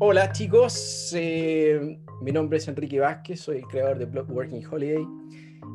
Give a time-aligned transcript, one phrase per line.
[0.00, 5.04] Hola chicos, eh, mi nombre es Enrique Vázquez, soy el creador de Blog Working Holiday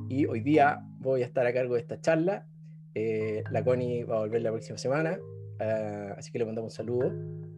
[0.07, 2.47] y hoy día voy a estar a cargo de esta charla.
[2.95, 5.19] Eh, la Connie va a volver la próxima semana,
[5.59, 7.11] uh, así que le mandamos un saludo.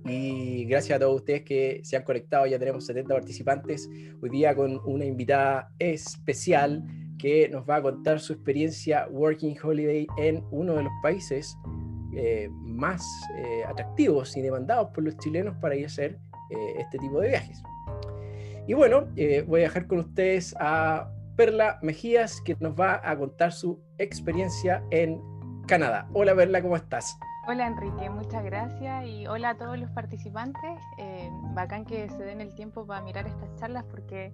[0.05, 3.87] Y gracias a todos ustedes que se han conectado, ya tenemos 70 participantes,
[4.19, 6.83] hoy día con una invitada especial
[7.19, 11.55] que nos va a contar su experiencia Working Holiday en uno de los países
[12.17, 13.05] eh, más
[13.37, 16.17] eh, atractivos y demandados por los chilenos para ir a hacer
[16.55, 17.61] eh, este tipo de viajes.
[18.67, 19.07] Y bueno,
[19.47, 24.83] voy a dejar con ustedes a Perla Mejías, que nos va a contar su experiencia
[24.89, 25.21] en
[25.67, 26.07] Canadá.
[26.13, 27.17] Hola Perla, ¿cómo estás?
[27.47, 30.79] Hola Enrique, muchas gracias y hola a todos los participantes.
[31.53, 34.33] bacán que se den el tiempo para mirar estas charlas porque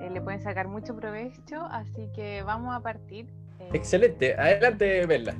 [0.00, 3.26] le pueden sacar mucho provecho, así que vamos a partir.
[3.72, 5.34] Excelente, adelante Perla.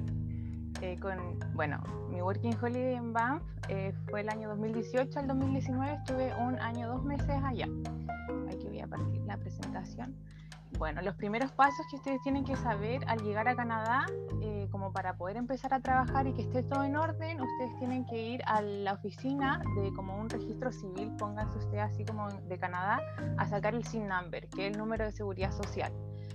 [0.80, 5.94] Eh, con, bueno, mi Working Holiday en Banff eh, fue el año 2018 al 2019,
[5.94, 7.66] estuve un año, dos meses allá.
[8.48, 10.16] Aquí voy a partir la presentación.
[10.78, 14.06] Bueno, los primeros pasos que ustedes tienen que saber al llegar a Canadá,
[14.40, 18.04] eh, como para poder empezar a trabajar y que esté todo en orden, ustedes tienen
[18.06, 22.58] que ir a la oficina de como un registro civil, pónganse ustedes así como de
[22.58, 23.00] Canadá,
[23.36, 25.92] a sacar el SIN number, que es el número de seguridad social.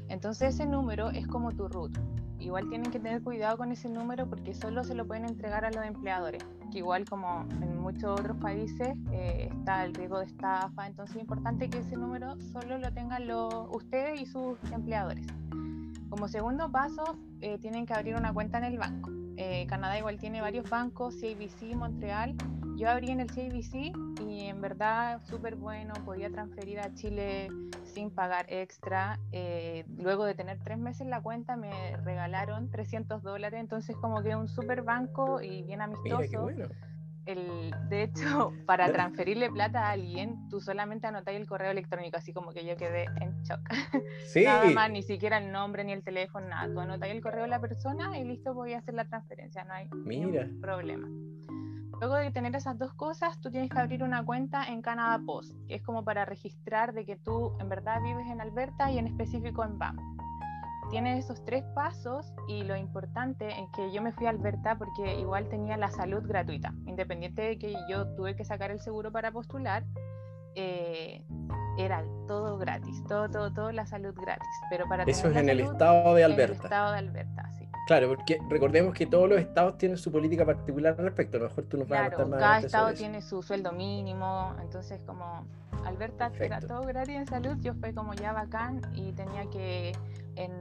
[0.10, 1.98] Entonces ese número es como tu root
[2.40, 5.72] igual tienen que tener cuidado con ese número porque solo se lo pueden entregar a
[5.72, 10.88] los empleadores, que igual como en muchos otros países eh, está el riesgo de estafa,
[10.88, 15.26] entonces es importante que ese número solo lo tengan los, ustedes y sus empleadores.
[16.10, 19.12] Como segundo paso, eh, tienen que abrir una cuenta en el banco.
[19.38, 22.36] Eh, Canadá igual tiene varios bancos, CIBC, Montreal.
[22.76, 23.96] Yo abrí en el CIBC
[24.28, 27.50] y en verdad súper bueno, podía transferir a Chile
[27.86, 29.20] sin pagar extra.
[29.32, 34.36] Eh, luego de tener tres meses la cuenta me regalaron 300 dólares, entonces como que
[34.36, 36.50] un súper banco y bien amistoso.
[37.28, 42.34] El, de hecho, para transferirle plata a alguien, tú solamente anotáis el correo electrónico, así
[42.34, 43.60] como que yo quedé en shock.
[44.28, 44.44] Sí.
[44.44, 46.72] nada más, ni siquiera el nombre ni el teléfono, nada.
[46.74, 49.74] Tú anotáis el correo de la persona y listo, voy a hacer la transferencia, no
[49.74, 51.08] hay ningún problema.
[52.00, 55.56] Luego de tener esas dos cosas, tú tienes que abrir una cuenta en Canada Post,
[55.68, 59.08] que es como para registrar de que tú en verdad vives en Alberta y en
[59.08, 59.98] específico en BAM.
[60.90, 65.20] Tienes esos tres pasos y lo importante es que yo me fui a Alberta porque
[65.20, 69.32] igual tenía la salud gratuita, independiente de que yo tuve que sacar el seguro para
[69.32, 69.84] postular,
[70.56, 71.24] eh,
[71.78, 74.48] era todo gratis, todo, todo, todo la salud gratis.
[74.70, 76.54] Pero para Eso es en el estado de Alberta.
[76.54, 77.68] En el estado de Alberta, sí.
[77.86, 81.38] Claro, porque recordemos que todos los estados tienen su política particular al respecto.
[81.38, 85.02] A lo mejor tú nos vas a más Cada estado tiene su sueldo mínimo, entonces
[85.04, 85.46] como
[85.86, 89.94] Alberta era todo gratis en salud, yo fue como ya bacán y tenía que
[90.36, 90.52] en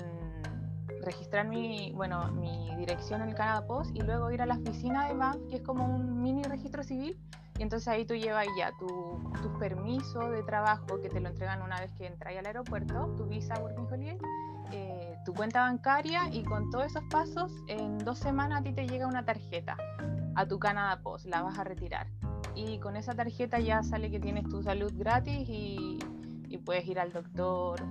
[1.06, 5.08] registrar mi, bueno, mi dirección en el Canada Post y luego ir a la oficina
[5.08, 7.18] de BANF, que es como un mini registro civil,
[7.58, 8.86] y entonces ahí tú llevas ya tu,
[9.42, 13.24] tu permiso de trabajo que te lo entregan una vez que entras al aeropuerto, tu
[13.24, 14.18] visa Working Holiday,
[14.72, 18.86] eh, tu cuenta bancaria y con todos esos pasos, en dos semanas a ti te
[18.86, 19.76] llega una tarjeta
[20.34, 22.08] a tu Canada Post, la vas a retirar.
[22.54, 25.98] Y con esa tarjeta ya sale que tienes tu salud gratis y,
[26.48, 27.82] y puedes ir al doctor,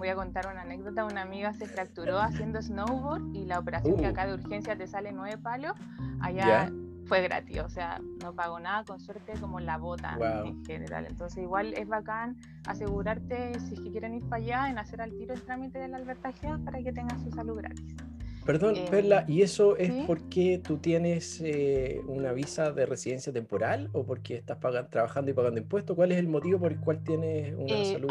[0.00, 1.04] voy a contar una anécdota.
[1.04, 4.10] Una amiga se fracturó haciendo snowboard y la operación que uh.
[4.10, 5.72] acá de urgencia te sale nueve palos,
[6.20, 6.72] allá
[7.04, 11.06] fue gratis, o sea, no pago nada, con suerte como la bota en general.
[11.06, 15.10] Entonces igual es bacán asegurarte, si es que quieren ir para allá, en hacer al
[15.10, 17.96] tiro el trámite de la albertaje para que tengan su salud gratis.
[18.44, 23.90] Perdón, eh, Perla, ¿y eso es porque tú tienes eh, una visa de residencia temporal
[23.92, 24.58] o porque estás
[24.90, 25.94] trabajando y pagando impuestos?
[25.94, 28.08] ¿Cuál es el motivo por el cual tienes una eh, salud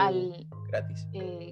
[0.69, 1.07] gratis?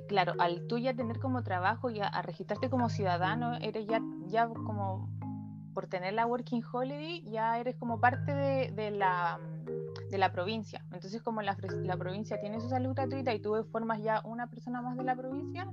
[0.07, 4.47] claro, al tú ya tener como trabajo y a, registrarte como ciudadano, eres ya, ya
[4.47, 5.09] como
[5.73, 9.39] por tener la Working Holiday, ya eres como parte de, la,
[10.09, 10.83] de la provincia.
[10.91, 14.81] Entonces, como la, la, provincia tiene su salud gratuita y tú formas ya una persona
[14.81, 15.67] más de la provincia,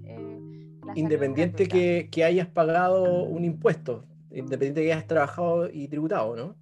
[0.94, 6.54] Independiente que, que, hayas pagado un impuesto, independiente que hayas trabajado y tributado, ¿no?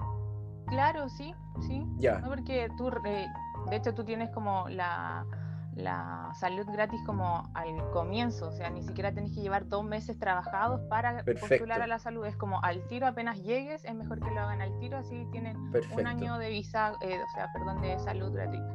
[0.67, 1.35] Claro, sí,
[1.67, 1.85] sí.
[1.99, 2.23] Ya.
[2.25, 3.27] Porque tú, eh,
[3.69, 5.27] de hecho, tú tienes como la,
[5.75, 10.19] la salud gratis como al comienzo, o sea, ni siquiera tenés que llevar dos meses
[10.19, 14.31] trabajados para postular a la salud, es como al tiro apenas llegues, es mejor que
[14.31, 17.99] lo hagan al tiro, así tienen un año de visa, eh, o sea, perdón, de
[17.99, 18.75] salud gratuita.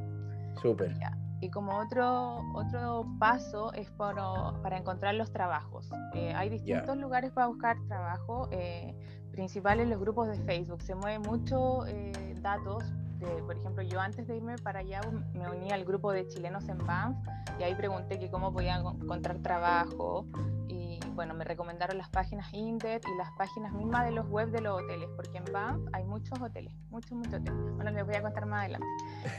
[0.62, 0.94] Súper.
[1.40, 5.90] Y como otro, otro paso es para encontrar los trabajos.
[6.14, 8.96] Eh, hay distintos lugares para buscar trabajo, eh,
[9.32, 10.82] principales los grupos de Facebook.
[10.82, 12.84] Se mueven mucho eh, datos.
[13.20, 15.02] De, por ejemplo, yo antes de irme para allá
[15.34, 17.18] me uní al grupo de chilenos en Banff
[17.60, 20.26] y ahí pregunté que cómo podía encontrar trabajo.
[20.68, 24.62] Y bueno, me recomendaron las páginas Indet y las páginas mismas de los web de
[24.62, 27.76] los hoteles, porque en Banff hay muchos hoteles, muchos, muchos hoteles.
[27.76, 28.88] Bueno, les voy a contar más adelante.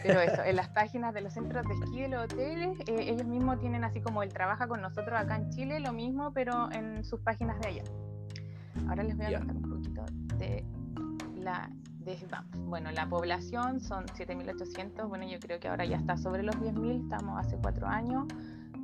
[0.03, 3.27] Pero eso, en las páginas de los centros de esquí de los hoteles, eh, ellos
[3.27, 7.05] mismos tienen así como él trabaja con nosotros acá en Chile, lo mismo, pero en
[7.05, 7.85] sus páginas de allá.
[8.89, 10.05] Ahora les voy a contar un poquito
[10.37, 10.65] de
[11.37, 11.71] la
[12.17, 12.47] de Banff.
[12.57, 17.05] Bueno, la población son 7.800, bueno, yo creo que ahora ya está sobre los 10.000,
[17.05, 18.27] estamos hace cuatro años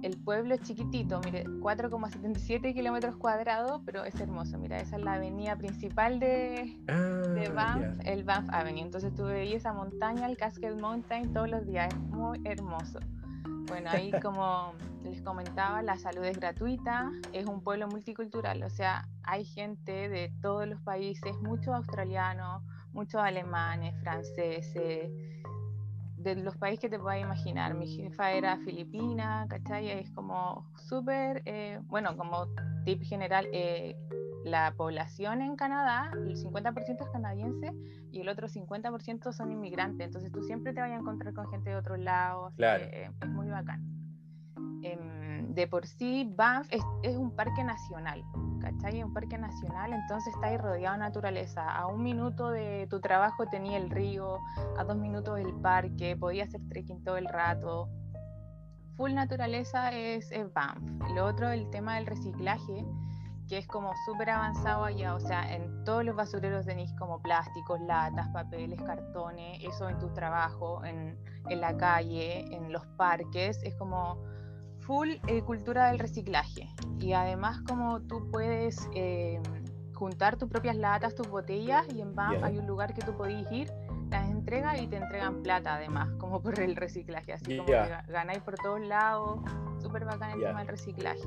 [0.05, 4.59] el pueblo es chiquitito, mire, 4,77 kilómetros cuadrados, pero es hermoso.
[4.59, 8.82] Mira, esa es la avenida principal de, de ah, Banff, el Banff Avenue.
[8.82, 11.88] Entonces tú veías esa montaña, el Cascade Mountain, todos los días.
[11.91, 13.00] Es muy hermoso.
[13.67, 14.75] Bueno, ahí como
[15.05, 20.32] les comentaba, la salud es gratuita, es un pueblo multicultural, o sea, hay gente de
[20.41, 22.62] todos los países, muchos australianos,
[22.94, 25.11] muchos alemanes, franceses,
[26.17, 27.75] de los países que te puedas imaginar.
[27.75, 29.91] Mi jefa era filipina, ¿cachai?
[29.91, 32.46] Es como súper, eh, bueno, como
[32.85, 33.94] tip general, eh,
[34.44, 37.73] la población en Canadá, el 50% es canadiense
[38.11, 40.06] y el otro 50% son inmigrantes.
[40.06, 42.55] Entonces tú siempre te vas a encontrar con gente de otros lados.
[42.56, 42.85] Claro.
[42.85, 43.82] Eh, es muy bacán.
[45.55, 48.25] De por sí, Banff es, un parque nacional,
[48.61, 48.99] ¿cachai?
[48.99, 51.71] Es un parque nacional, entonces está ahí rodeado de naturaleza.
[51.77, 54.41] A un minuto de tu trabajo tenía el río,
[54.77, 57.89] a dos minutos el parque, podía hacer trekking todo el rato.
[58.97, 60.83] Full naturaleza es, es Banff.
[61.15, 62.85] Lo otro, el tema del reciclaje,
[63.49, 67.81] que es como súper avanzado allá, o sea, en todos los basureros tenéis como plásticos,
[67.83, 71.17] latas, papeles, cartones, eso en tu trabajo, en
[71.49, 74.19] la calle, en los parques, es como
[74.87, 76.69] full eh, cultura del reciclaje.
[77.01, 79.41] Y además como tú puedes eh,
[79.93, 83.51] juntar tus propias latas, tus botellas, y en BAM hay un lugar que tú podés
[83.51, 83.71] ir,
[84.11, 87.33] las entregas y te entregan plata además, como por el reciclaje.
[87.33, 89.41] Así como que ganáis por todos lados,
[89.81, 91.23] súper bacán el tema del reciclaje.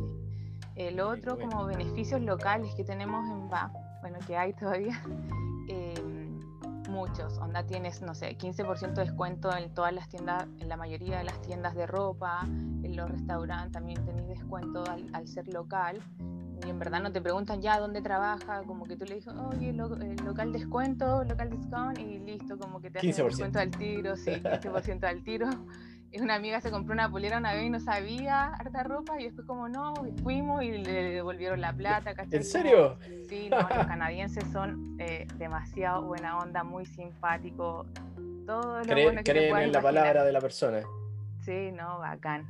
[0.75, 3.71] El otro, como beneficios locales que tenemos en BAM,
[4.01, 5.01] bueno, que hay todavía,
[5.69, 6.06] em,
[6.97, 7.37] muchos.
[7.37, 11.25] Onda tienes, no sé, 15% de descuento en todas las tiendas, en la mayoría de
[11.25, 14.83] las tiendas de ropa, en los restaurantes también tenés descuento
[15.13, 16.01] al, ser local.
[16.65, 19.69] Y en verdad no te preguntan ya dónde trabaja, como que tú le dices, oye,
[19.69, 24.31] el local descuento, local discount, y listo, como que te hacen descuento al tiro, sí,
[24.31, 25.49] 15% al tiro
[26.21, 29.45] una amiga se compró una polera una vez y no sabía harta ropa y después
[29.47, 29.93] como no,
[30.23, 32.13] fuimos y le devolvieron la plata.
[32.31, 32.97] ¿En serio?
[33.27, 37.87] sí, no, los canadienses son eh, demasiado buena onda, muy simpáticos.
[38.45, 40.81] Todo lo bueno que creen en la palabra de la persona.
[41.41, 42.47] Sí, no, bacán.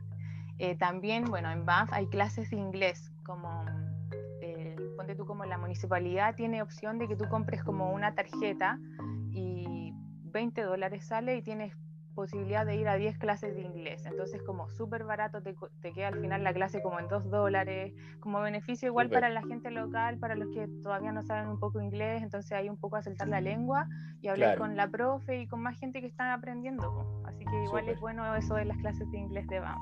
[0.60, 3.64] Eh, también, bueno, en Banff hay clases de inglés, como
[4.42, 8.80] eh, ponte tú como la municipalidad tiene opción de que tú compres como una tarjeta
[9.32, 9.94] y
[10.24, 11.74] 20 dólares sale y tienes
[12.18, 14.04] posibilidad de ir a 10 clases de inglés.
[14.08, 17.94] Entonces, como súper barato, te, te, queda al final la clase como en 2 dólares,
[18.20, 21.80] como beneficio igual para la gente local, para los que todavía no saben un poco
[21.80, 23.88] inglés, entonces hay un poco a saltar la lengua
[24.20, 27.24] y hablar con la profe y con más gente que están aprendiendo.
[27.24, 29.80] Así que igual es bueno eso de las clases de inglés de BAM.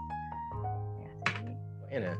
[1.90, 2.20] Buena.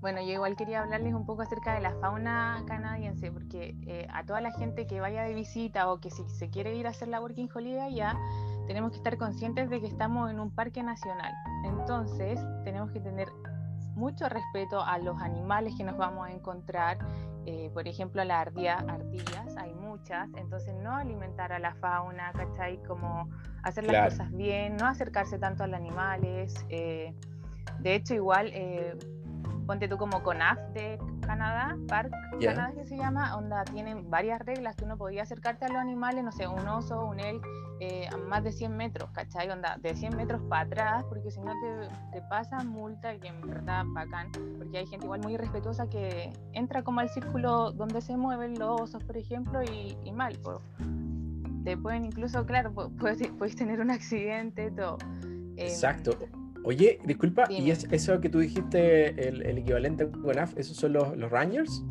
[0.00, 4.24] Bueno, yo igual quería hablarles un poco acerca de la fauna canadiense, porque eh, a
[4.24, 7.08] toda la gente que vaya de visita o que si se quiere ir a hacer
[7.08, 8.16] la Working Holiday ya
[8.68, 11.32] tenemos que estar conscientes de que estamos en un parque nacional.
[11.64, 13.28] Entonces, tenemos que tener
[13.94, 16.98] mucho respeto a los animales que nos vamos a encontrar.
[17.46, 22.76] Eh, por ejemplo, las ardillas, hay muchas, entonces no alimentar a la fauna, ¿cachai?
[22.82, 23.30] Como
[23.62, 26.54] hacer las cosas bien, no acercarse tanto a los animales.
[26.68, 27.14] Eh,
[27.80, 28.98] de hecho, igual, eh,
[29.66, 34.76] ponte tú como CONAF de Canadá, Park Canadá que se llama, onda, tienen varias reglas,
[34.76, 37.46] tú no podías acercarte a los animales, no sé, un oso, un elk,
[37.80, 39.50] eh, a más de 100 metros, ¿cachai?
[39.50, 43.40] Onda, de 100 metros para atrás, porque si no te, te pasa multa, y en
[43.42, 48.16] verdad bacán, porque hay gente igual muy irrespetuosa que entra como al círculo donde se
[48.16, 50.58] mueven los osos, por ejemplo, y, y mal, pues,
[51.64, 54.96] te pueden incluso, claro, puedes, puedes tener un accidente, todo.
[55.56, 56.16] Exacto.
[56.64, 60.92] Oye, disculpa, ¿y es, eso que tú dijiste, el, el equivalente a CONAF, esos son
[60.92, 61.82] los, los Rangers?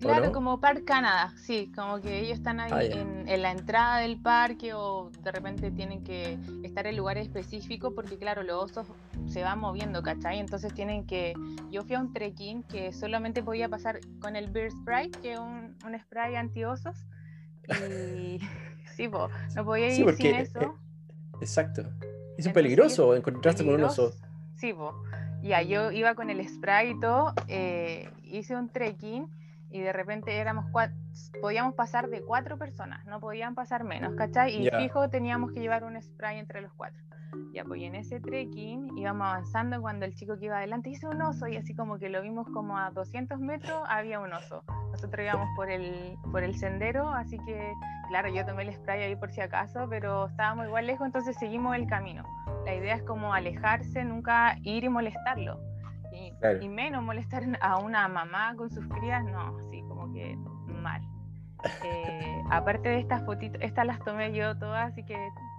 [0.00, 4.18] Claro, como Park Canadá, sí, como que ellos están ahí ah, en, la entrada del
[4.20, 8.86] parque o de repente tienen que estar en lugares específicos porque claro, los osos
[9.26, 10.38] se van moviendo, ¿cachai?
[10.38, 11.34] Entonces tienen que...
[11.70, 15.38] Yo fui a un trekking que solamente podía pasar con el Bear Spray, que es
[15.38, 16.96] un, spray anti-osos,
[17.68, 18.38] y
[18.96, 19.08] sí,
[19.54, 20.60] no podía ir sin eso.
[20.60, 20.70] Eh,
[21.42, 21.82] exacto.
[22.46, 24.12] Es peligroso encontrarse con un oso.
[24.56, 24.74] Sí,
[25.42, 29.28] ya yo iba con el spray y todo, eh, hice un trekking
[29.70, 30.66] y de repente éramos
[31.40, 34.56] podíamos pasar de cuatro personas, no podían pasar menos, ¿cachai?
[34.56, 37.02] Y fijo teníamos que llevar un spray entre los cuatro.
[37.52, 41.22] Ya, pues en ese trekking íbamos avanzando cuando el chico que iba adelante hizo un
[41.22, 44.64] oso y así como que lo vimos como a 200 metros había un oso.
[44.92, 47.74] Nosotros íbamos por el, por el sendero, así que
[48.08, 51.76] claro, yo tomé el spray ahí por si acaso, pero estábamos igual lejos, entonces seguimos
[51.76, 52.24] el camino.
[52.64, 55.60] La idea es como alejarse, nunca ir y molestarlo.
[56.12, 61.02] Y, y menos molestar a una mamá con sus crías, no, así como que mal.
[61.84, 65.14] Eh, aparte de estas fotitos, estas las tomé yo todas, así que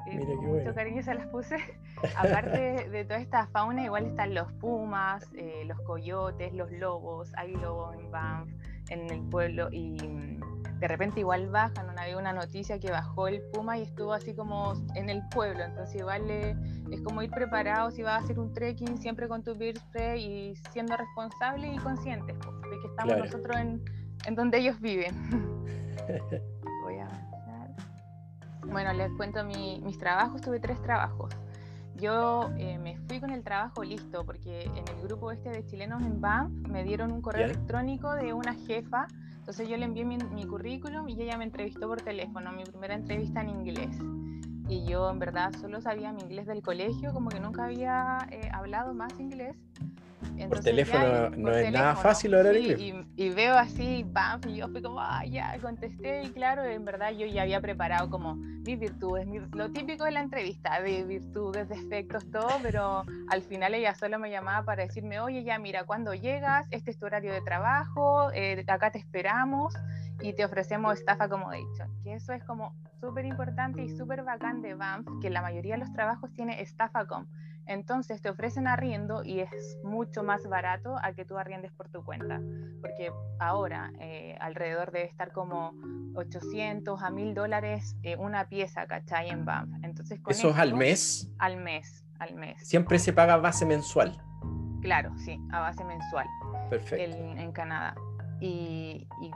[0.08, 1.58] eh, con mucho cariño se las puse.
[2.18, 7.56] aparte de toda esta fauna, igual están los pumas, eh, los coyotes, los lobos, hay
[7.56, 8.50] lobos en Banff,
[8.92, 11.94] en el pueblo, y mm, de repente igual bajan, ¿no?
[12.02, 15.96] había una noticia que bajó el puma y estuvo así como en el pueblo, entonces
[15.96, 19.78] igual es como ir preparado si vas a hacer un trekking siempre con tu beer
[19.78, 23.82] spray y siendo responsable y conscientes de que estamos nosotros en,
[24.26, 25.16] en donde ellos viven.
[26.84, 27.76] Voy a avanzar.
[28.66, 30.42] Bueno, les cuento mis trabajos.
[30.42, 31.32] Tuve tres trabajos.
[32.02, 36.02] Yo eh, me fui con el trabajo listo porque en el grupo este de chilenos
[36.02, 39.06] en BAM me dieron un correo electrónico de una jefa.
[39.38, 43.42] Entonces yo le envié mi, currículum y ella me entrevistó por teléfono, mi primera entrevista
[43.42, 43.96] en inglés.
[44.68, 48.50] Y yo en verdad solo sabía mi inglés del colegio, como que nunca había eh,
[48.52, 49.56] hablado más inglés
[50.48, 53.06] por teléfono no es nada fácil hablar inglés.
[53.16, 57.12] Y, veo así, pam, y yo fui como, ah, ya, contesté, y claro, en verdad
[57.12, 62.30] yo ya había preparado como mis virtudes, lo típico de la entrevista, de virtudes, defectos,
[62.32, 66.68] todo, pero al final ella solo me llamaba para decirme, oye, ya, mira, cuando llegas,
[66.72, 69.74] este es tu horario de trabajo, eh, acá te esperamos
[70.22, 71.86] y te ofrecemos estafa como dicho.
[72.04, 75.80] Que eso es como súper importante y súper bacán de BAMF, que la mayoría de
[75.80, 76.64] los trabajos tiene
[77.08, 77.26] com
[77.66, 82.04] entonces te ofrecen arriendo y es mucho más barato a que tú arriendes por tu
[82.04, 82.42] cuenta,
[82.82, 85.74] porque ahora eh, alrededor debe estar como
[86.16, 89.30] 800 a 1000 dólares eh, una pieza, ¿cachai?
[89.30, 89.70] En Banff.
[89.84, 91.30] Entonces, ¿Eso es al mes?
[91.40, 92.68] Al mes, al mes.
[92.68, 94.22] Siempre se paga a base mensual.
[94.82, 96.28] Claro, sí, a base mensual.
[96.70, 97.16] Perfecto.
[97.16, 97.96] En, Canadá.
[98.40, 99.32] y y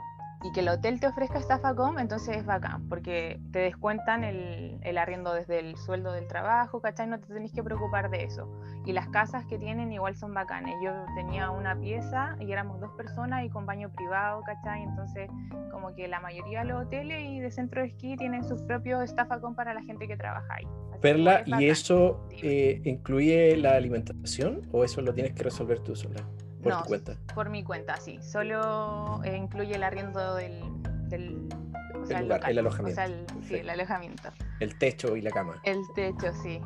[0.52, 5.32] que el hotel te ofrezca Stafacom, entonces es bacán, porque te descuentan el, el, arriendo
[5.32, 7.06] desde el sueldo del trabajo, ¿cachai?
[7.06, 8.48] No te tenés que preocupar de eso.
[8.84, 10.74] Y las casas que tienen igual son bacanes.
[10.82, 14.82] Yo tenía una pieza y éramos dos personas y con baño privado, ¿cachai?
[14.82, 15.30] Entonces,
[15.70, 19.08] como que la mayoría de los hoteles y de centro de esquí tienen sus propios
[19.08, 20.66] Stafacom para la gente que trabaja ahí.
[21.00, 26.22] Perla, ¿y eso eh, incluye la alimentación o eso lo tienes que resolver tú sola?
[26.70, 27.16] Por no, cuenta.
[27.34, 28.18] Por mi cuenta, sí.
[28.22, 30.60] Solo eh, incluye el arriendo del,
[31.08, 31.48] del
[32.10, 33.00] el, lugar, el, alojamiento.
[33.00, 34.30] O sea, el, sí, el alojamiento.
[34.60, 35.60] El techo y la cama.
[35.64, 36.60] El techo, sí.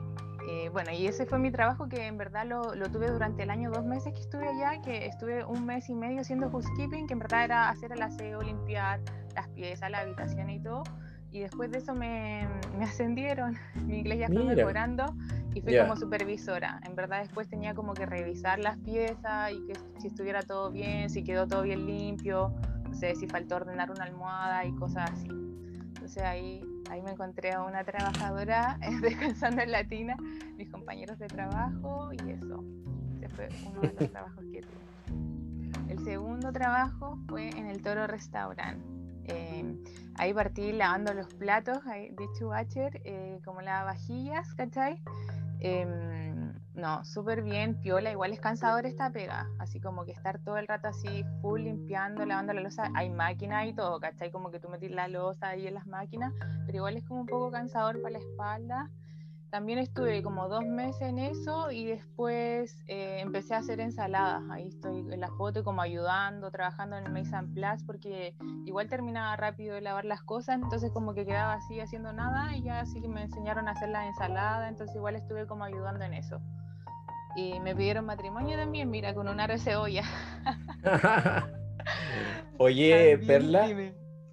[0.48, 3.50] Eh, bueno, y ese fue mi trabajo que en verdad lo, lo, tuve durante el
[3.50, 7.12] año, dos meses que estuve allá, que estuve un mes y medio haciendo housekeeping, que
[7.12, 9.00] en verdad era hacer el aseo, limpiar
[9.34, 10.82] las piezas, la habitación y todo.
[11.32, 13.56] Y después de eso me, me ascendieron,
[13.86, 15.14] mi inglés ya fue mejorando
[15.54, 16.80] y fui como supervisora.
[16.84, 21.10] En verdad después tenía como que revisar las piezas y que si estuviera todo bien,
[21.10, 22.52] si quedó todo bien limpio,
[22.88, 25.28] no sé, si faltó ordenar una almohada y cosas así.
[25.28, 30.16] Entonces ahí, ahí me encontré a una trabajadora descansando en Latina,
[30.56, 32.64] mis compañeros de trabajo y eso.
[33.16, 34.80] Ese fue uno de los trabajos que tuve.
[35.88, 38.80] El segundo trabajo fue en el Toro Restaurant.
[39.24, 39.76] Eh,
[40.20, 45.00] ahí partí lavando los platos de Chubacher, eh, como las vajillas, ¿cachai?
[45.60, 50.58] Em, no, súper bien, piola, igual es cansador esta pega, así como que estar todo
[50.58, 54.30] el rato así full limpiando, lavando la losa, hay máquina y todo, ¿cachai?
[54.30, 56.34] Como que tú metís la losa ahí en las máquinas,
[56.66, 58.90] pero igual es como un poco cansador para la espalda
[59.50, 64.42] también estuve como dos meses en eso y después eh, empecé a hacer ensaladas.
[64.50, 69.36] Ahí estoy en la foto como ayudando, trabajando en el Maze Plus porque igual terminaba
[69.36, 73.00] rápido de lavar las cosas, entonces como que quedaba así haciendo nada y ya así
[73.00, 76.40] que me enseñaron a hacer la ensalada, entonces igual estuve como ayudando en eso.
[77.36, 80.02] Y me pidieron matrimonio también, mira, con un aro de cebolla.
[82.58, 83.68] Oye, Perla,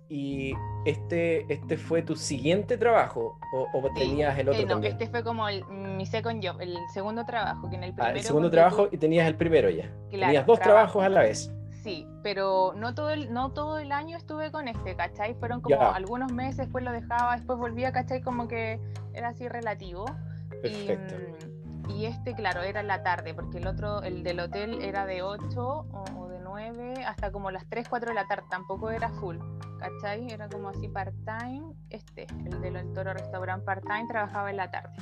[0.09, 0.53] y
[0.85, 6.05] este, este fue tu siguiente trabajo o, tenías el otro no, este fue como mi
[6.05, 8.13] second job, el segundo trabajo, que en el primero...
[8.13, 9.91] Ah, el segundo trabajo y tenías el primero ya.
[10.09, 11.51] tenías dos trabajos a la vez.
[11.83, 15.35] Sí, pero no todo el, no todo el año estuve con este, ¿cachai?
[15.35, 18.21] Fueron como algunos meses, después lo dejaba, después volvía, ¿cachai?
[18.21, 18.79] Como que
[19.13, 20.05] era así relativo.
[20.61, 21.15] Perfecto.
[21.15, 21.56] Y,
[21.89, 25.21] y este, claro, era en la tarde, porque el otro, el del hotel era de
[25.21, 29.37] 8 o, de 9 hasta como las 3, 4 de la tarde, tampoco era full.
[29.77, 30.27] ¿cachai?
[30.31, 34.95] Era como así part-time, este, el del Toro Restaurant part-time, trabajaba en la tarde.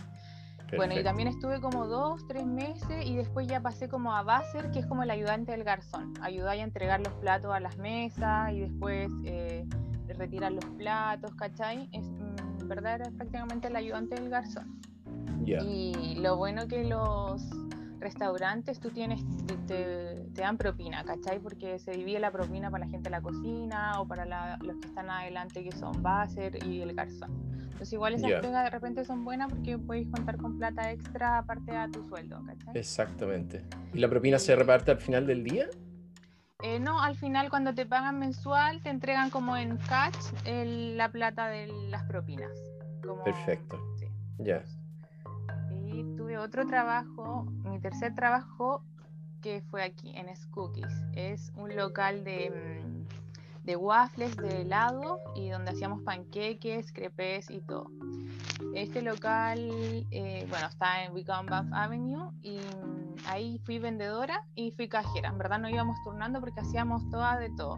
[0.76, 4.72] Bueno, y también estuve como dos, tres meses y después ya pasé como a Basser,
[4.72, 6.14] que es como el ayudante del garzón.
[6.22, 9.66] Ayudaba a entregar los platos a las mesas y después eh,
[10.08, 11.88] retirar los platos, ¿cachai?
[11.94, 14.82] Es, mm, verdad, era prácticamente el ayudante del garzón.
[15.46, 17.42] Y lo bueno que los
[18.00, 19.22] restaurantes tú tienes,
[19.68, 21.40] te, dan propina, ¿cachai?
[21.40, 24.88] Porque se divide la propina para la gente de la cocina o para los que
[24.88, 27.32] están adelante que son Baser y el garzón.
[27.64, 28.42] Entonces igual esas yeah.
[28.42, 32.78] de repente son buenas porque puedes contar con plata extra aparte de tu sueldo, ¿cachai?
[32.78, 33.66] Exactamente.
[33.94, 35.68] ¿Y la propina se reparte al final del día?
[36.64, 41.48] Eh, no, al final cuando te pagan mensual te entregan como en cash la plata
[41.48, 42.52] de las propinas.
[43.26, 43.78] Perfecto.
[44.38, 44.64] Ya
[46.38, 48.84] otro trabajo, mi tercer trabajo,
[49.42, 51.04] que fue aquí en Scookies.
[51.14, 57.62] Es un local de, mm, de waffles, de helado y donde hacíamos panqueques, crepes y
[57.62, 57.90] todo.
[58.74, 59.60] Este local,
[60.12, 65.30] eh, bueno, está en Wickham Avenue y mm, ahí fui vendedora y fui cajera.
[65.30, 67.78] En verdad no íbamos turnando porque hacíamos todas de todo.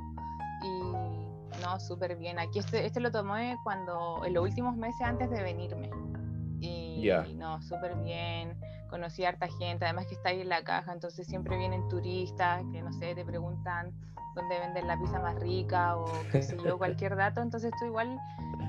[0.63, 1.17] Y
[1.61, 2.39] no, súper bien.
[2.39, 5.89] Aquí este, este lo tomé cuando, en los últimos meses antes de venirme.
[7.03, 8.59] Y, no, súper bien.
[8.89, 12.63] Conocí a harta gente, además que está ahí en la caja, entonces siempre vienen turistas
[12.71, 13.93] que no sé, te preguntan
[14.33, 17.41] dónde venden la pizza más rica o qué sé yo, cualquier dato.
[17.41, 18.17] Entonces, esto igual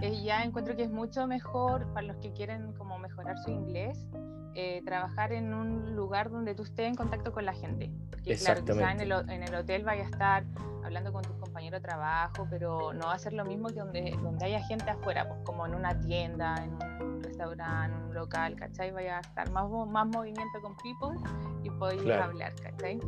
[0.02, 4.06] eh, ya encuentro que es mucho mejor para los que quieren como mejorar su inglés.
[4.55, 7.90] Eh, trabajar en un lugar donde tú estés en contacto con la gente.
[8.11, 10.45] Porque claro, quizá en el, en el hotel vaya a estar
[10.85, 14.17] hablando con tus compañeros de trabajo, pero no va a ser lo mismo que donde,
[14.23, 16.73] donde haya gente afuera, pues como en una tienda, en
[17.05, 18.90] un restaurante, un local, ¿cachai?
[18.90, 21.21] Vaya a estar más, más movimiento con people
[21.62, 23.00] y podéis hablar, ¿cachai?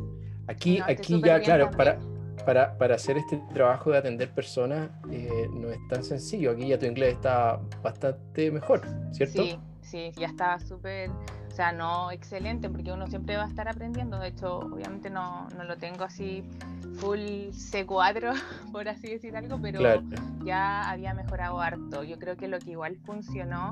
[0.47, 1.99] Aquí, aquí ya, claro, para,
[2.45, 6.51] para, para, hacer este trabajo de atender personas eh, no es tan sencillo.
[6.51, 8.81] Aquí ya tu inglés está bastante mejor,
[9.11, 9.43] ¿cierto?
[9.43, 9.59] Sí,
[9.91, 14.17] sí, ya está súper, o sea, no excelente, porque uno siempre va a estar aprendiendo.
[14.17, 16.43] De hecho, obviamente no, no lo tengo así
[16.95, 17.19] full
[17.51, 18.33] C4,
[18.71, 19.81] por así decir algo, pero
[20.45, 22.03] ya había mejorado harto.
[22.03, 23.69] Yo creo que lo que igual funcionó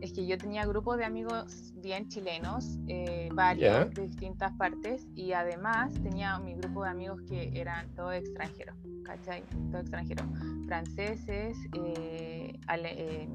[0.00, 5.32] es que yo tenía grupos de amigos bien chilenos, eh, varios de distintas partes, y
[5.32, 9.42] además tenía mi grupo de amigos que eran todos extranjeros, ¿cachai?
[9.70, 10.26] Todos extranjeros,
[10.66, 13.28] franceses, eh, eh,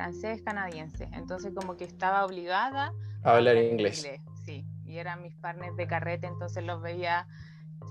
[0.00, 1.08] francés, canadiense.
[1.12, 3.98] Entonces como que estaba obligada a hablar inglés.
[3.98, 4.22] inglés.
[4.46, 7.26] Sí, y eran mis partners de carrete, entonces los veía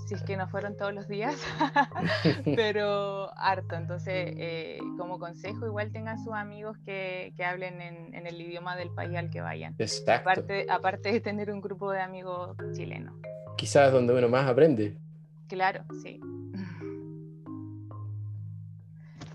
[0.07, 1.35] si es que no fueron todos los días,
[2.55, 3.75] pero harto.
[3.75, 8.75] Entonces, eh, como consejo, igual tengan sus amigos que, que hablen en, en, el idioma
[8.75, 9.75] del país al que vayan.
[9.77, 10.31] Exacto.
[10.31, 13.13] Aparte, aparte de tener un grupo de amigos chilenos.
[13.55, 14.97] Quizás donde uno más aprende.
[15.47, 16.19] Claro, sí.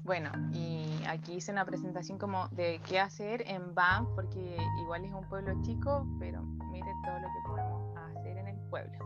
[0.04, 5.12] Bueno, y aquí hice una presentación como de qué hacer en Banff, porque igual es
[5.12, 8.98] un pueblo chico, pero mire todo lo que podemos hacer en el pueblo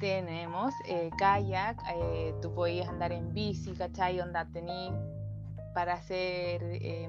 [0.00, 4.20] tenemos eh, kayak, eh, tú podías andar en bici, ¿cachai?
[4.20, 4.92] Onda tení
[5.74, 7.08] para hacer eh,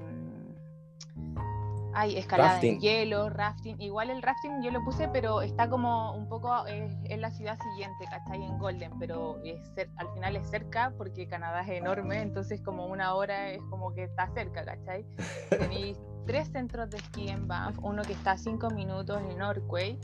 [1.98, 3.80] ay, escalada en hielo, rafting.
[3.80, 8.04] Igual el rafting yo lo puse, pero está como un poco en la ciudad siguiente,
[8.08, 8.42] ¿cachai?
[8.42, 9.58] En Golden, pero es
[9.96, 14.04] al final es cerca porque Canadá es enorme, entonces como una hora es como que
[14.04, 15.04] está cerca, ¿cachai?
[15.50, 19.98] Tenéis tres centros de esquí en Banff, uno que está a cinco minutos en Norquay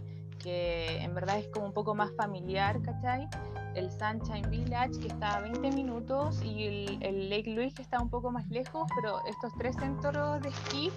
[0.44, 3.26] que en verdad es como un poco más familiar, ¿cachai?
[3.74, 8.11] El Sunshine Village, que está a 20 minutos, y el, Lake Louise, que está un
[8.11, 10.92] poco más lejos, pero estos tres centros de esquí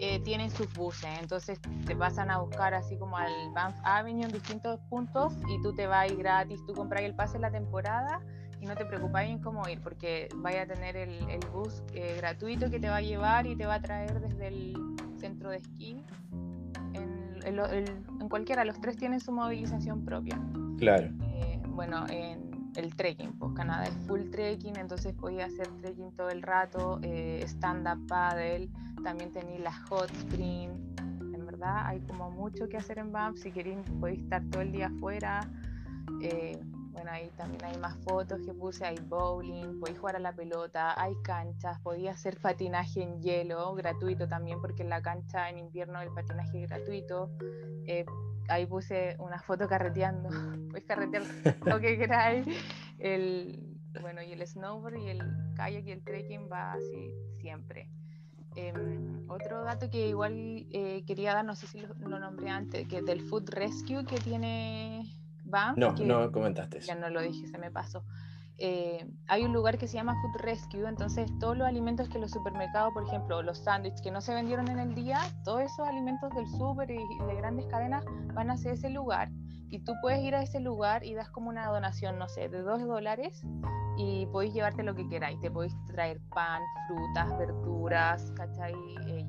[0.00, 4.32] eh, tienen sus buses, entonces te pasan a buscar así como al Banff Avenue en
[4.32, 8.20] distintos puntos y tú te vas gratis, tú compras el pase en la temporada
[8.60, 12.16] y no te preocupáis en cómo ir, porque vaya a tener el, el bus eh,
[12.16, 14.74] gratuito que te va a llevar y te va a traer desde el
[15.18, 16.04] centro de esquí
[17.44, 20.38] en cualquiera, los tres tienen su movilización propia.
[20.78, 21.08] Claro.
[21.22, 26.30] Eh, bueno, en el trekking, pues Canadá es full trekking, entonces podía hacer trekking todo
[26.30, 28.68] el rato, eh, stand-up paddle,
[29.02, 30.70] también tenía la hot spring.
[31.34, 34.72] En verdad hay como mucho que hacer en Banff, si queréis podéis estar todo el
[34.72, 35.40] día afuera.
[36.22, 36.58] Eh,
[36.98, 41.00] bueno, ahí también hay más fotos que puse, hay bowling, podéis jugar a la pelota,
[41.00, 46.00] hay canchas, podía hacer patinaje en hielo, gratuito también, porque en la cancha en invierno
[46.00, 47.30] el patinaje es gratuito.
[47.86, 48.04] Eh,
[48.48, 50.28] ahí puse una foto carreteando,
[50.70, 51.22] puedes carretear
[51.64, 52.46] lo que queráis.
[52.98, 55.20] El, bueno, y el snowboard y el
[55.54, 57.88] kayak y el trekking va así siempre.
[58.56, 62.88] Em, otro dato que igual eh, quería dar, no sé si lo, lo nombré antes,
[62.88, 65.17] que del Food Rescue que tiene
[65.76, 68.04] no, no comentaste Ya no lo dije, se me pasó.
[68.60, 72.32] Eh, hay un lugar que se llama Food Rescue, entonces todos los alimentos que los
[72.32, 76.34] supermercados, por ejemplo, los sándwiches que no se vendieron en el día, todos esos alimentos
[76.34, 79.30] del súper y de grandes cadenas van hacia ese lugar
[79.70, 82.62] y tú puedes ir a ese lugar y das como una donación, no sé, de
[82.62, 83.42] dos dólares
[83.96, 85.38] y podéis llevarte lo que queráis.
[85.40, 88.72] Te podéis traer pan, frutas, verduras, ¿cachai?
[89.06, 89.26] Eh,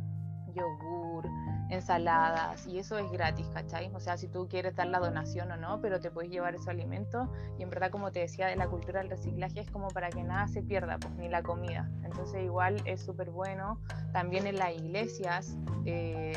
[0.54, 1.30] yogur,
[1.70, 3.92] ensaladas, y eso es gratis, ¿cachai?
[3.94, 6.70] O sea, si tú quieres dar la donación o no, pero te puedes llevar ese
[6.70, 7.30] alimento.
[7.58, 10.24] Y en verdad, como te decía, de la cultura del reciclaje es como para que
[10.24, 11.90] nada se pierda, pues ni la comida.
[12.04, 13.80] Entonces, igual es súper bueno.
[14.14, 16.34] También en las iglesias, eh,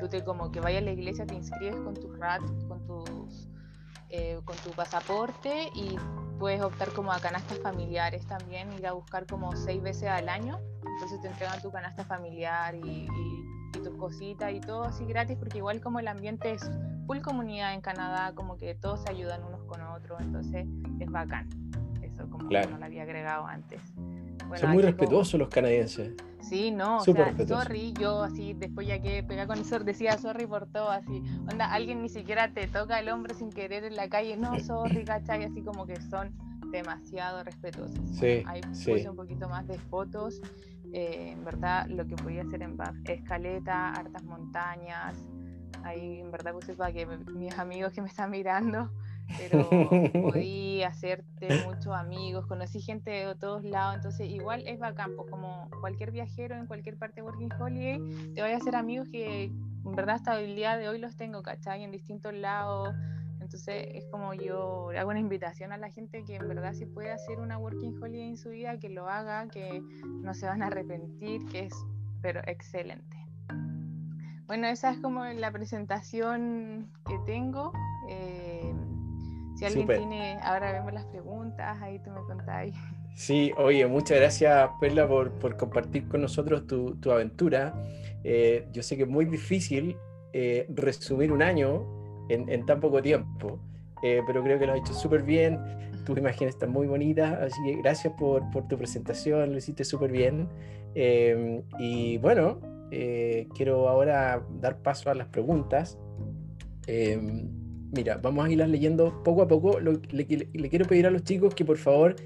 [0.00, 3.48] tú te como que vayas a la iglesia, te inscribes con tus rat, con tus
[4.08, 5.96] eh, con tu pasaporte y
[6.38, 10.60] puedes optar como a canastas familiares también, ir a buscar como seis veces al año.
[10.86, 13.08] Entonces te entregan tu canasta familiar y,
[13.72, 16.70] tus cositas y todo así gratis, porque igual como el ambiente es
[17.06, 20.66] full comunidad en Canadá, como que todos se ayudan unos con otros, entonces
[20.98, 21.48] es bacán.
[22.02, 23.80] Eso como que no lo había agregado antes.
[24.54, 26.14] Son muy respetuosos los canadienses.
[26.40, 30.46] Sí, no, o sea, sorry, yo así, después ya que pega con eso, decía sorry
[30.46, 34.08] por todo, así, onda, alguien ni siquiera te toca el hombro sin querer en la
[34.08, 35.42] calle, no, sorry, ¿cachai?
[35.42, 36.32] Así como que son
[36.70, 37.98] demasiado respetuosos.
[38.12, 40.40] Sí, ahí puse un poquito más de fotos,
[40.92, 45.16] eh, en verdad lo que podía hacer en Bath, escaleta, hartas montañas,
[45.84, 48.90] ahí en verdad puse para que mis amigos que me están mirando
[49.38, 49.68] pero
[50.30, 55.68] podí hacerte muchos amigos, conocí gente de todos lados, entonces igual es bacán, pues como
[55.80, 59.92] cualquier viajero en cualquier parte de Working Holiday, te voy a hacer amigos que en
[59.94, 61.82] verdad hasta el día de hoy los tengo, ¿cachai?
[61.82, 62.94] En distintos lados,
[63.46, 67.12] entonces es como yo hago una invitación a la gente que en verdad si puede
[67.12, 70.66] hacer una Working Holiday en su vida, que lo haga, que no se van a
[70.66, 71.74] arrepentir, que es
[72.20, 73.16] pero excelente.
[74.46, 77.72] Bueno, esa es como la presentación que tengo.
[78.08, 78.74] Eh,
[79.56, 82.74] si alguien tiene, ahora vemos las preguntas, ahí tú me contáis.
[83.14, 87.72] Sí, oye, muchas gracias Perla por, por compartir con nosotros tu, tu aventura.
[88.24, 89.96] Eh, yo sé que es muy difícil
[90.34, 91.95] eh, resumir un año
[92.28, 93.58] en, tan poco tiempo,
[94.02, 95.58] eh, pero creo que lo has hecho súper bien.
[96.04, 100.48] Tus imágenes están muy bonitas, así que gracias por, tu presentación, lo hiciste súper bien.
[100.94, 102.60] y bueno,
[102.90, 105.98] quiero ahora dar paso a las preguntas.
[107.92, 109.78] Mira, vamos a irlas leyendo poco a poco.
[109.80, 112.16] le, quiero pedir a los chicos que por favor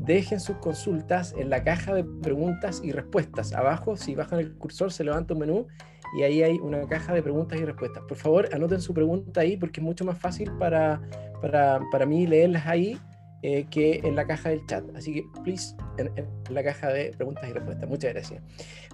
[0.00, 3.52] dejen sus consultas en la caja de preguntas y respuestas.
[3.52, 5.66] Abajo, si bajan el cursor, se levanta un menú
[6.14, 8.02] y ahí hay una caja de preguntas y respuestas.
[8.04, 11.00] Por favor, anoten su pregunta ahí porque es mucho más fácil para,
[11.40, 12.98] para, mí leerlas ahí
[13.42, 14.84] eh, que en la caja del chat.
[14.96, 16.10] Así que, please, en,
[16.50, 17.88] la caja de preguntas y respuestas.
[17.88, 18.42] Muchas gracias.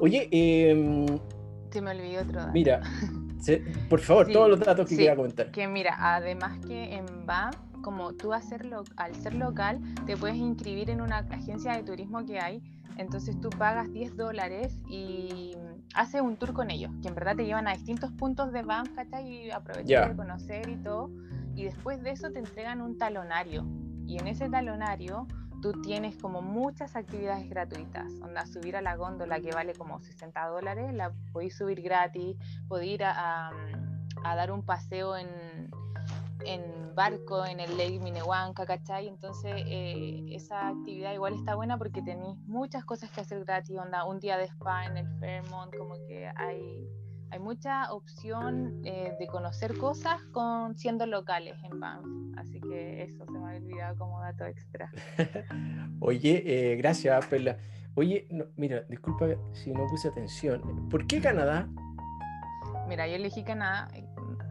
[0.00, 1.06] Oye, eh,
[1.70, 2.52] se me olvidó otro dato.
[2.52, 2.80] Mira,
[3.88, 5.50] por favor, todos los datos que quiera comentar.
[5.50, 7.52] Que mira, además que en BAM,
[7.83, 12.40] como tú hacerlo, al ser local, te puedes inscribir en una agencia de turismo que
[12.40, 12.62] hay.
[12.96, 15.54] Entonces tú pagas 10 dólares y
[15.94, 18.87] haces un tour con ellos, que en verdad te llevan a distintos puntos de BAM,
[18.94, 19.46] ¿cachai?
[19.46, 21.11] Y aprovechas de conocer y todo.
[21.55, 23.66] Y después de eso te entregan un talonario.
[24.07, 25.26] Y en ese talonario
[25.61, 28.12] tú tienes como muchas actividades gratuitas.
[28.22, 32.37] Onda, subir a la góndola que vale como 60 dólares, la podéis subir gratis,
[32.68, 33.50] podéis ir a,
[34.22, 35.29] dar un paseo en,
[36.44, 39.09] en, barco en el Lake Minnewanka, ¿cachai?
[39.09, 44.05] Entonces, eh, esa actividad igual está buena porque tenéis muchas cosas que hacer gratis, onda,
[44.05, 46.88] un día de spa en el Fairmont, como que hay
[47.33, 52.05] hay mucha opción eh, de conocer cosas con siendo locales en Banff.
[52.37, 54.90] Así que eso se me ha olvidado como dato extra.
[56.00, 57.57] Oye, eh, gracias, Perla.
[57.94, 58.26] Oye,
[58.57, 60.88] mira, disculpa si no puse atención.
[60.88, 61.68] ¿Por qué Canadá?
[62.88, 63.88] Mira, yo elegí Canadá,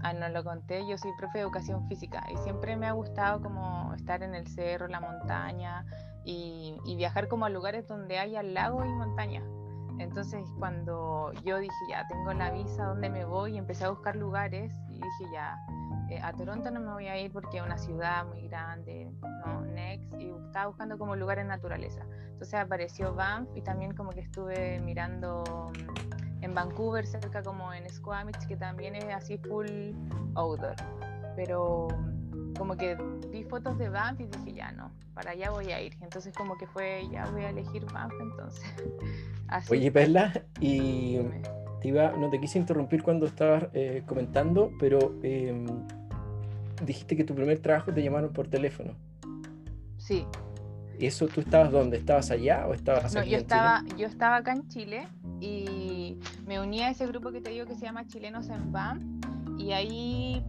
[0.03, 3.41] ah, no lo conté, yo soy profe de educación física y siempre me ha gustado
[3.41, 5.85] como estar en el cerro, la montaña
[6.23, 9.43] y, y viajar como a lugares donde haya lago y montaña
[9.99, 13.55] entonces cuando yo dije, ya, tengo la visa, ¿dónde me voy?
[13.55, 15.57] Y empecé a buscar lugares y dije, ya,
[16.09, 19.61] eh, a Toronto no me voy a ir porque es una ciudad muy grande, no,
[19.61, 22.01] next, y estaba buscando como lugares naturaleza.
[22.31, 27.89] Entonces apareció Banff y también como que estuve mirando mm, en Vancouver, cerca como en
[27.89, 29.67] Squamish, que también es así full
[30.35, 30.75] outdoor.
[31.35, 31.87] Pero
[32.57, 32.97] como que
[33.31, 35.93] vi fotos de Banff y dije, ya no, para allá voy a ir.
[36.01, 38.63] Entonces como que fue, ya voy a elegir Banff entonces.
[39.69, 41.19] Oye, Perla, y
[41.81, 45.65] te iba, no te quise interrumpir cuando estabas eh, comentando, pero em,
[46.85, 48.93] dijiste que tu primer trabajo te llamaron por teléfono.
[49.97, 50.25] Sí.
[50.99, 51.97] ¿Y eso tú estabas dónde?
[51.97, 55.07] ¿Estabas allá o estabas no, yo estaba, Yo estaba acá en Chile
[55.39, 59.21] y me uní a ese grupo que te digo que se llama Chilenos en BAM
[59.57, 60.43] y ahí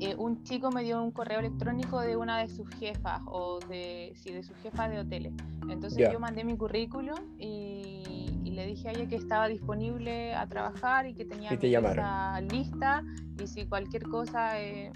[0.00, 4.12] eh, un chico me dio un correo electrónico de una de sus jefas o de,
[4.16, 5.32] sí, de su jefa de hoteles.
[5.70, 8.02] Entonces yo mandé mi currículum y,
[8.44, 13.02] le dije a ella que estaba disponible a trabajar y que tenía mi lista
[13.42, 14.92] y si cualquier cosa eh,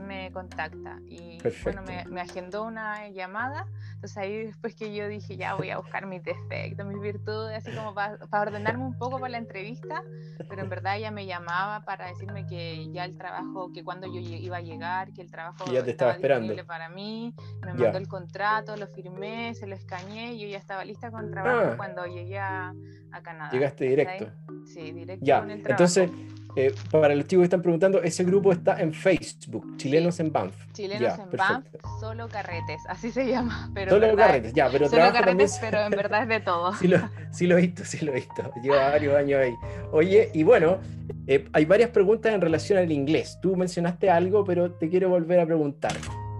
[0.00, 0.98] me contacta.
[1.06, 3.66] Y bueno, me, me, agendó una llamada.
[3.94, 7.76] Entonces ahí después que yo dije, ya voy a buscar mis defectos, mis virtudes, así
[7.76, 10.02] como para, ordenarme un poco para la entrevista,
[10.48, 14.20] pero en verdad ella me llamaba para decirme que ya el trabajo, que cuando yo
[14.20, 18.08] iba a llegar, que el trabajo ya te estaba, esperando para mí, me mandó el
[18.08, 21.76] contrato, lo firmé, se lo escaneé y yo ya estaba lista con trabajo ah.
[21.76, 22.74] cuando llegué a,
[23.22, 23.50] Canadá.
[23.50, 24.30] Llegaste directo.
[24.64, 25.40] Sí, directo ya.
[25.40, 25.82] con el trabajo.
[25.82, 26.10] Entonces,
[26.56, 30.54] eh, para los chicos que están preguntando, ese grupo está en Facebook, Chilenos en Banff.
[30.72, 31.66] Chilenos en Banff,
[32.00, 33.70] solo carretes, así se llama.
[33.74, 36.72] Pero solo carretes, ya, pero solo carretes, pero en verdad es de todo.
[36.80, 36.98] sí, lo,
[37.30, 38.50] sí lo he visto, sí lo he visto.
[38.62, 39.54] Lleva varios años ahí.
[39.92, 40.78] Oye, y bueno,
[41.26, 43.38] eh, hay varias preguntas en relación al inglés.
[43.40, 45.92] Tú mencionaste algo, pero te quiero volver a preguntar.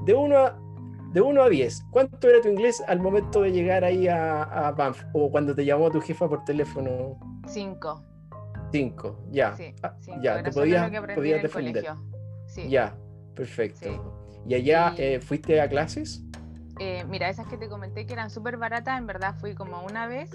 [0.05, 0.59] De 1 a,
[1.13, 4.73] de uno a 10, ¿cuánto era tu inglés al momento de llegar ahí a, a
[4.73, 5.03] Banff?
[5.13, 7.19] O cuando te llamó tu jefa por teléfono.
[7.47, 8.10] 5.
[8.71, 9.57] Cinco, ya.
[9.83, 10.91] Ah, ya, te podías,
[11.43, 11.87] defender.
[12.69, 12.97] Ya,
[13.35, 14.15] perfecto.
[14.47, 16.23] ¿Y allá eh, fuiste a clases?
[16.79, 20.07] Eh, mira, esas que te comenté que eran súper baratas, en verdad fui como una
[20.07, 20.31] vez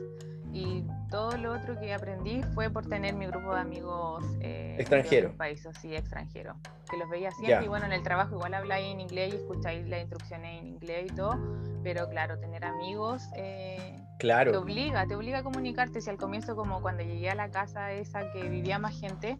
[0.55, 5.33] y todo lo otro que aprendí fue por tener mi grupo de amigos eh, extranjeros.
[5.33, 6.55] países, sí, extranjeros,
[6.89, 9.85] que los veía siempre y bueno, en el trabajo igual habláis en inglés y escucháis
[9.89, 11.37] las instrucciones en inglés y todo,
[11.83, 14.51] pero claro, tener amigos eh, claro.
[14.51, 15.99] te obliga, te obliga a comunicarte.
[15.99, 19.37] Si al comienzo, como cuando llegué a la casa esa que vivía más gente,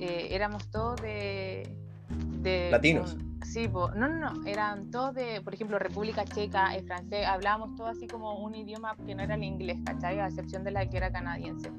[0.00, 1.62] eh, éramos todos de...
[2.08, 3.16] de Latinos.
[3.44, 7.86] Sí, no, no, no, eran todos de, por ejemplo, República Checa, el francés, hablábamos todo
[7.86, 10.18] así como un idioma que no era el inglés, ¿cachai?
[10.20, 11.70] A excepción de la que era canadiense.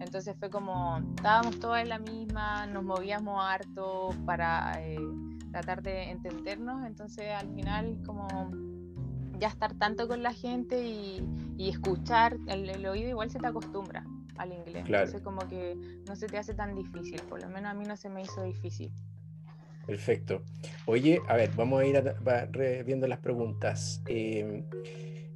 [0.00, 4.98] Entonces fue como, estábamos todos en la misma, nos movíamos harto para eh,
[5.52, 8.26] tratar de entendernos, entonces al final como
[9.38, 14.04] ya estar tanto con la gente y, escuchar, el, oído igual se te acostumbra
[14.36, 15.76] al inglés, entonces como que
[16.08, 18.42] no se te hace tan difícil, por lo menos a mí no se me hizo
[18.42, 18.92] difícil.
[19.86, 20.42] Perfecto.
[20.86, 24.02] Oye, a ver, vamos a ir viendo las preguntas.
[24.06, 24.64] Em,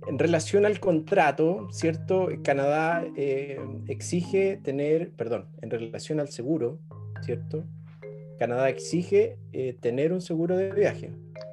[0.06, 2.28] en relación al contrato, ¿cierto?
[2.44, 6.78] Canadá eh, exige tener, perdón, en relación al seguro,
[7.22, 7.64] ¿cierto?
[8.38, 11.10] Canadá exige eh, tener un seguro de viaje.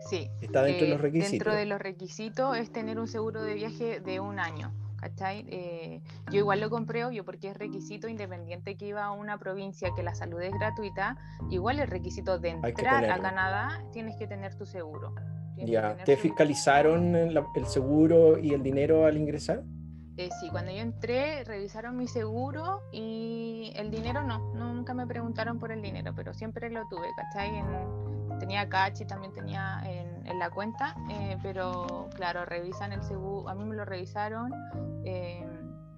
[0.10, 0.30] Sí.
[0.42, 1.32] Está dentro de los eh, requisitos.
[1.32, 4.72] Dentro de los requisitos es tener un seguro de viaje de un año.
[5.04, 5.46] ¿Cachai?
[5.50, 9.90] Eh, yo igual lo compré, obvio, porque es requisito independiente que iba a una provincia
[9.96, 11.18] que la salud es gratuita,
[11.50, 15.14] igual el requisito de entrar a Canadá tienes que tener tu seguro.
[15.58, 19.64] ya, ¿te fiscalizaron el, seguro y el dinero al ingresar?
[20.16, 25.60] Eh, sí, cuando yo entré revisaron mi seguro y el dinero no, nunca me preguntaron
[25.60, 27.52] por el dinero, pero siempre lo tuve, ¿cachai?
[28.40, 33.56] tenía cash y también tenía en, la cuenta, eh, pero claro, revisan el seguro, a
[33.56, 34.54] mí me lo revisaron
[35.04, 35.46] eh,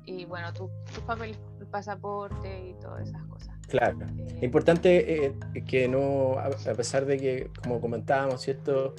[0.05, 3.55] y bueno, tus tu papel, el pasaporte y todas esas cosas.
[3.67, 3.97] Claro.
[4.01, 5.35] Eh, Importante
[5.65, 8.95] que no, a pesar de que, como comentábamos, ¿cierto?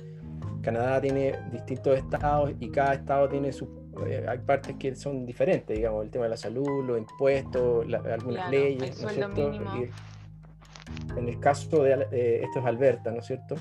[0.63, 3.69] Canadá tiene distintos estados y cada estado tiene sus
[4.29, 9.03] hay partes que son diferentes, digamos, el tema de la salud, los impuestos, algunas leyes.
[9.35, 9.87] Mínimo.
[11.17, 13.57] En el caso de eh, esto es Alberta, ¿no es cierto?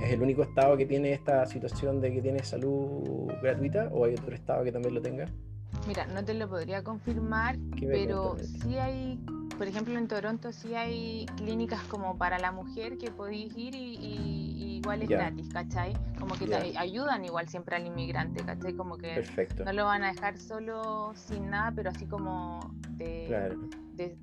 [0.00, 4.14] ¿Es el único estado que tiene esta situación de que tiene salud gratuita o hay
[4.14, 5.26] otro estado que también lo tenga?
[5.86, 9.18] Mira, no te lo podría confirmar, pero sí hay,
[9.56, 14.76] por ejemplo en Toronto sí hay clínicas como para la mujer que podéis ir y,
[14.76, 15.94] igual es gratis, ¿cachai?
[16.18, 18.74] Como que te ayudan igual siempre al inmigrante, ¿cachai?
[18.74, 19.24] Como que
[19.64, 22.60] no lo van a dejar solo sin nada, pero así como
[22.96, 23.56] de,
[23.94, 24.16] de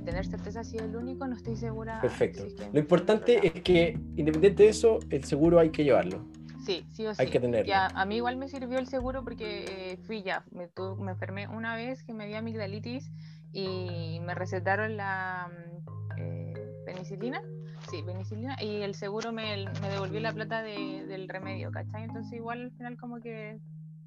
[0.00, 2.00] tener certeza si es el único, no estoy segura.
[2.00, 2.46] Perfecto.
[2.72, 6.26] Lo importante es que, independiente de eso, el seguro hay que llevarlo.
[6.64, 7.22] Sí, sí o sí.
[7.22, 7.68] Hay que tenerlo.
[7.68, 11.76] Ya, a mí igual me sirvió el seguro porque fui ya, me, me enfermé una
[11.76, 13.10] vez que me dio amigdalitis
[13.52, 16.54] y me recetaron la mm, eh,
[16.86, 17.42] penicilina.
[17.90, 18.56] Sí, penicilina.
[18.62, 22.04] Y el seguro me, me devolvió la plata de, del remedio, ¿cachai?
[22.04, 23.58] Entonces igual al final como que...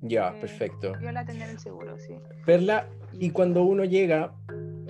[0.01, 0.93] Ya, perfecto.
[0.99, 2.15] Yo la tener el seguro, sí.
[2.45, 4.33] Perla, y cuando uno llega,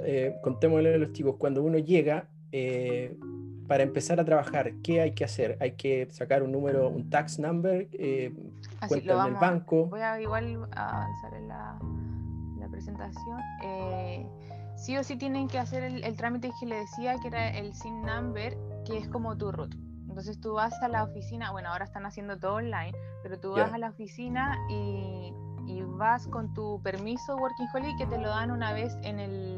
[0.08, 3.18] eh, contémosle a los chicos, cuando uno llega, eh,
[3.68, 5.58] para empezar a trabajar, ¿qué hay que hacer?
[5.60, 8.34] ¿Hay que sacar un número, un tax number, eh,
[8.88, 9.88] cuenta en el banco?
[9.88, 11.78] Voy a igual avanzar en la,
[12.72, 13.40] presentación.
[13.64, 14.28] Eh,
[14.76, 18.04] sí o sí tienen que hacer el, trámite que le decía, que era el SIN
[18.04, 19.74] number, que es como tu root.
[20.08, 22.94] Entonces tú vas a la oficina, bueno, ahora están haciendo todo online,
[23.24, 25.34] pero tú vas a la oficina y,
[25.68, 29.58] y, vas con tu permiso Working Holiday que te lo dan una vez en el,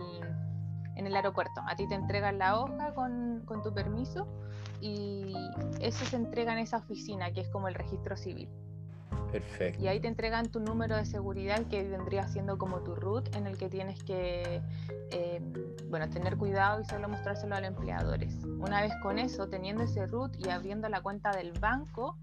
[0.96, 1.62] en el aeropuerto.
[1.68, 4.28] A ti te entregan la hoja con, con tu permiso
[4.82, 5.34] y
[5.82, 8.50] eso se entrega en esa oficina que es como el registro civil.
[9.32, 9.84] Perfecto.
[9.84, 13.46] Y ahí te entregan tu número de seguridad que vendría siendo como tu root en
[13.46, 14.62] el que tienes que
[15.12, 15.42] eh,
[15.90, 18.34] bueno, tener cuidado y solo mostrárselo a los empleadores.
[18.60, 22.18] Una vez con eso, teniendo ese root y abriendo la cuenta del banco,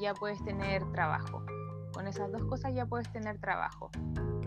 [0.00, 1.44] ya puedes tener trabajo.
[1.96, 3.90] Con esas dos cosas ya puedes tener trabajo.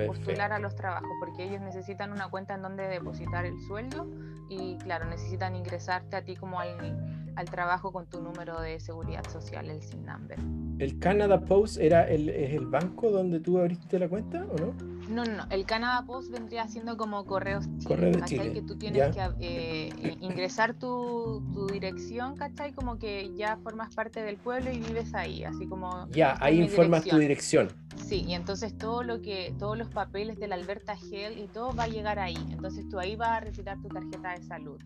[0.06, 4.06] Postular a los trabajos, porque ellos necesitan una cuenta en donde depositar el sueldo
[4.50, 9.28] y, claro, necesitan ingresarte a ti como al, al trabajo con tu número de seguridad
[9.28, 10.38] social, el SIN number.
[10.78, 14.99] ¿El Canada Post era el, es el banco donde tú abriste la cuenta o no?
[15.10, 19.22] No, no, el Canada Post vendría siendo como correos Chile, Correo que tú tienes que
[19.40, 22.74] eh, ingresar tu, tu, dirección, ¿cachai?
[22.74, 26.08] Como que ya formas parte del pueblo y vives ahí, así como...
[26.12, 27.70] Ya, ahí informas tu dirección.
[28.06, 31.76] Sí, y entonces todo lo que, todos los papeles de la Alberta Health y todo
[31.76, 32.38] va a llegar ahí.
[32.52, 34.80] Entonces tú ahí vas a retirar tu tarjeta de salud.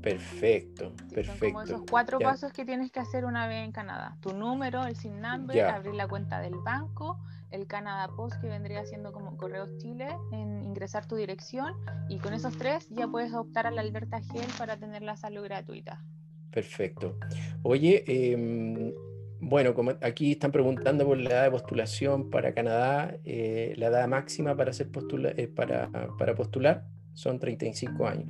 [0.00, 1.38] Perfecto, perfecto.
[1.38, 4.16] Son como esos cuatro pasos que tienes que hacer una vez en Canadá.
[4.20, 7.18] Tu número, el SIN number, abrir la cuenta del banco,
[7.50, 11.74] el Canada Post que vendría siendo como Correos Chile, en ingresar tu dirección
[12.08, 15.44] y con esos tres ya puedes optar a la Alberta Gel para tener la salud
[15.44, 16.04] gratuita.
[16.50, 17.18] Perfecto.
[17.62, 18.92] Oye, em,
[19.40, 24.08] bueno, como aquí están preguntando por la edad de postulación para Canadá, eh, la edad
[24.08, 26.84] máxima para, ser postula eh, para, para postular
[27.14, 28.28] son 35 años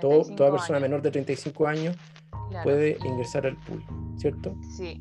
[0.00, 1.96] toda persona menor de 35 años
[2.62, 3.82] puede ingresar al pool,
[4.16, 4.56] ¿cierto?
[4.76, 5.00] Sí.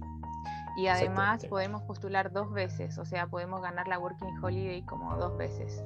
[0.78, 5.36] Y además podemos postular dos veces, o sea, podemos ganar la Working Holiday como dos
[5.36, 5.84] veces.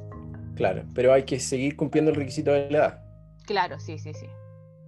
[0.55, 3.03] Claro, pero hay que seguir cumpliendo el requisito de la edad.
[3.45, 4.27] Claro, sí, sí, sí.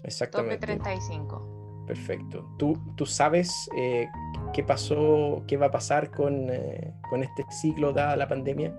[0.04, 0.58] Exactamente.
[0.58, 1.86] Tope 35.
[1.88, 2.46] Perfecto.
[2.60, 4.08] ¿Tú, tú sabes eh,
[4.54, 8.74] qué pasó, qué va a pasar con, eh, con este ciclo dada la pandemia?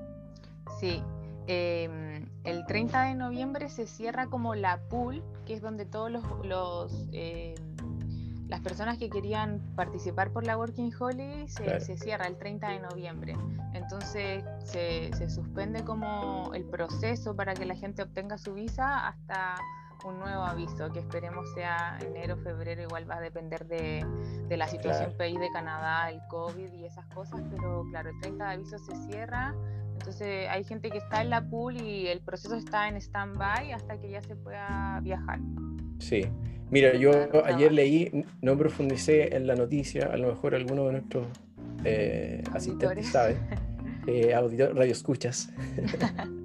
[0.79, 1.03] Sí.
[1.47, 6.11] Eh, el 30 de noviembre se cierra como la pool, que es donde todos
[6.45, 7.55] los, eh,
[8.55, 13.37] las personas que querían participar por la Working Holiday se, cierra el 30 de noviembre.
[13.73, 19.57] Entonces se, suspende como el proceso para que la gente obtenga su visa hasta
[20.05, 24.07] un nuevo aviso, que esperemos sea enero, febrero, igual va a depender de,
[24.49, 28.53] la situación país de Canadá, el COVID y esas cosas, pero claro, el 30 de
[28.53, 29.53] aviso se cierra
[29.99, 33.99] entonces hay gente que está en la pool y el proceso está en stand-by hasta
[33.99, 35.41] que ya se pueda viajar.
[35.99, 36.27] Sí.
[36.71, 37.13] Mira, yo
[37.45, 41.27] ayer leí, no profundicé en la noticia, a lo mejor alguno de nuestros
[41.85, 43.37] eh, asistentes sabe,
[44.07, 45.51] eh, auditor, radio escuchas.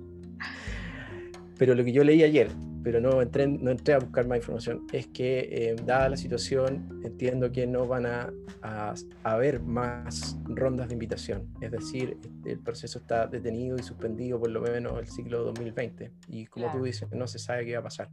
[1.60, 2.50] Pero lo que yo leí ayer,
[2.84, 7.02] pero no entré, no entré a buscar más información, es que eh, dada la situación,
[7.04, 8.94] entiendo que no van a, a,
[9.24, 11.54] haber más rondas de invitación.
[11.60, 16.12] Es decir, el proceso está detenido y suspendido por lo menos el ciclo 2020.
[16.30, 18.10] Y como tú dices, no se sabe qué va a pasar.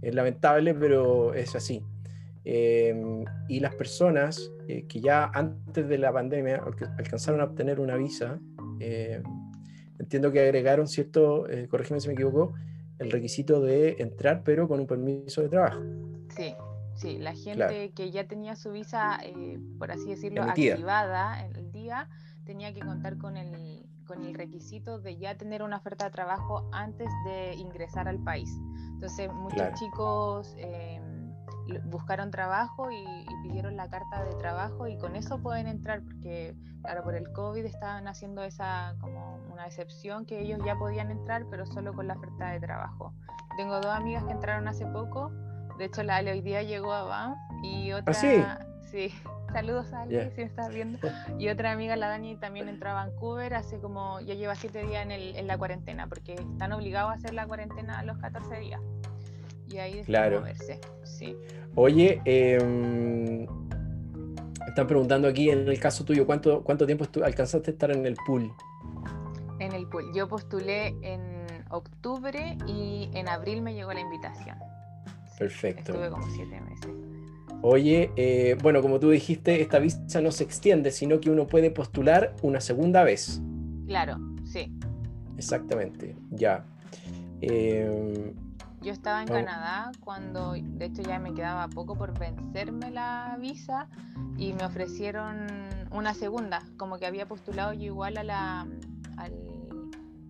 [0.00, 1.82] Es lamentable, pero es así.
[2.44, 6.62] Em, y las personas eh, que ya antes de la pandemia
[6.96, 8.38] alcanzaron a obtener una visa,
[8.78, 9.24] em,
[9.98, 12.54] entiendo que agregaron cierto, eh, corrígeme si me equivoco,
[12.98, 15.80] el requisito de entrar, pero con un permiso de trabajo.
[16.36, 16.54] Sí,
[16.94, 22.08] sí, la gente que ya tenía su visa, eh, por así decirlo, activada el día,
[22.44, 26.68] tenía que contar con el, con el requisito de ya tener una oferta de trabajo
[26.72, 28.50] antes de ingresar al país.
[28.94, 31.00] Entonces, muchos chicos eh,
[31.84, 36.54] buscaron trabajo y, y, pidieron la carta de trabajo y con eso pueden entrar, porque,
[36.82, 41.46] claro, por el COVID estaban haciendo esa como una excepción que ellos ya podían entrar,
[41.50, 43.12] pero solo con la oferta de trabajo.
[43.56, 45.30] Tengo dos amigas que entraron hace poco,
[45.78, 48.14] de hecho la Ale hoy día llegó a BAM y otra...
[48.14, 49.12] ¿Ah, sí?
[49.52, 50.98] saludos a Ale, si me estás viendo.
[51.38, 55.02] Y otra amiga, la Dani, también entró a Vancouver hace como, ya lleva siete días
[55.02, 58.58] en, el, en la cuarentena, porque están obligados a hacer la cuarentena a los 14
[58.58, 58.80] días.
[59.68, 60.40] Y ahí claro.
[60.40, 60.80] moverse.
[61.18, 61.36] Sí.
[61.74, 63.46] Oye, eh,
[64.66, 68.16] están preguntando aquí en el caso tuyo, ¿cuánto, cuánto tiempo alcanzaste a estar en el
[68.26, 68.52] pool?
[69.58, 70.12] En el pool.
[70.14, 74.58] Yo postulé en octubre y en abril me llegó la invitación.
[75.38, 75.92] Perfecto.
[75.92, 76.90] Estuve como siete meses.
[77.62, 81.70] Oye, eh, bueno, como tú dijiste, esta visa no se extiende, sino que uno puede
[81.70, 83.40] postular una segunda vez.
[83.86, 84.72] Claro, sí.
[85.36, 86.64] Exactamente, ya.
[87.40, 88.34] Em,
[88.86, 93.88] Yo estaba en Canadá cuando, de hecho ya me quedaba poco por vencerme la visa
[94.36, 95.48] y me ofrecieron
[95.90, 98.66] una segunda, como que había postulado yo igual a la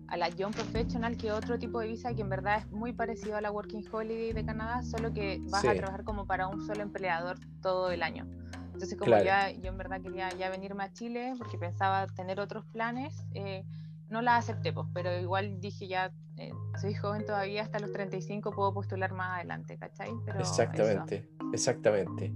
[0.07, 3.37] a la Young Professional, que otro tipo de visa que en verdad es muy parecido
[3.37, 6.81] a la Working Holiday de Canadá, solo que vas a trabajar como para un solo
[6.81, 8.25] empleador todo el año.
[8.73, 12.65] Entonces, como ya yo en verdad quería ya venirme a Chile porque pensaba tener otros
[12.65, 13.65] planes, eh,
[14.09, 18.51] no la acepté, pues, pero igual dije ya, eh, soy joven todavía, hasta los 35
[18.51, 20.09] puedo postular más adelante, ¿cachai?
[20.39, 22.31] exactamente, exactamente.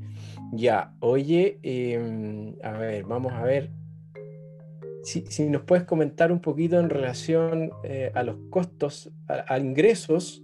[0.52, 3.72] Ya, oye, em, a ver, vamos a ver
[5.04, 10.44] si, nos puedes comentar un poquito en relación eh, a los costos, a, ingresos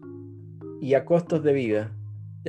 [0.82, 1.92] y a costos de vida.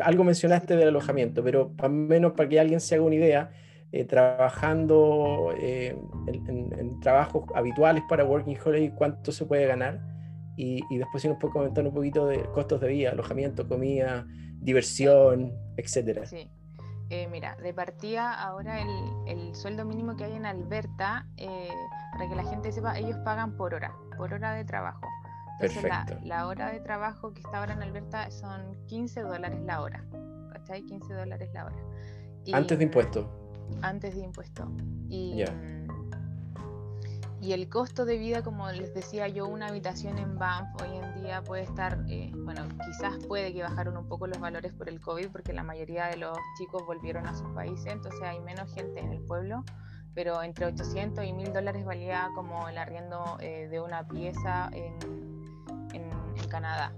[0.03, 3.51] Algo mencionaste del alojamiento, pero al menos para que alguien se haga una idea,
[3.91, 10.01] eh, trabajando eh, en, trabajos habituales para Working Holiday, cuánto se puede ganar.
[10.57, 14.27] Y, después si nos puede comentar un poquito de costos de vida, alojamiento, comida,
[14.61, 16.27] diversión, etcétera.
[16.27, 16.51] Sí.
[17.11, 18.89] Eh, mira, de partida ahora el,
[19.27, 21.27] el, sueldo mínimo que hay en Alberta,
[22.13, 25.07] para que la gente sepa, ellos pagan por hora, por hora de trabajo.
[25.61, 29.81] Entonces la, la, hora de trabajo que está ahora en Alberta son 15 dólares la
[29.81, 30.05] hora.
[30.53, 30.85] ¿Cachai?
[30.85, 31.77] 15 dólares la hora.
[32.53, 33.27] Antes de impuestos
[33.83, 34.71] antes de impuesto.
[35.09, 35.45] Y,
[37.41, 41.23] y el costo de vida, como les decía yo, una habitación en Banff hoy en
[41.23, 45.01] día puede estar, eh, bueno, quizás puede que bajaron un poco los valores por el
[45.01, 49.01] COVID, porque la mayoría de los chicos volvieron a sus países, entonces hay menos gente
[49.01, 49.65] en el pueblo,
[50.15, 54.95] pero entre 800 y 1000 dólares valía como el arriendo eh, de una pieza en,
[55.95, 56.11] en,
[56.49, 56.93] Canadá.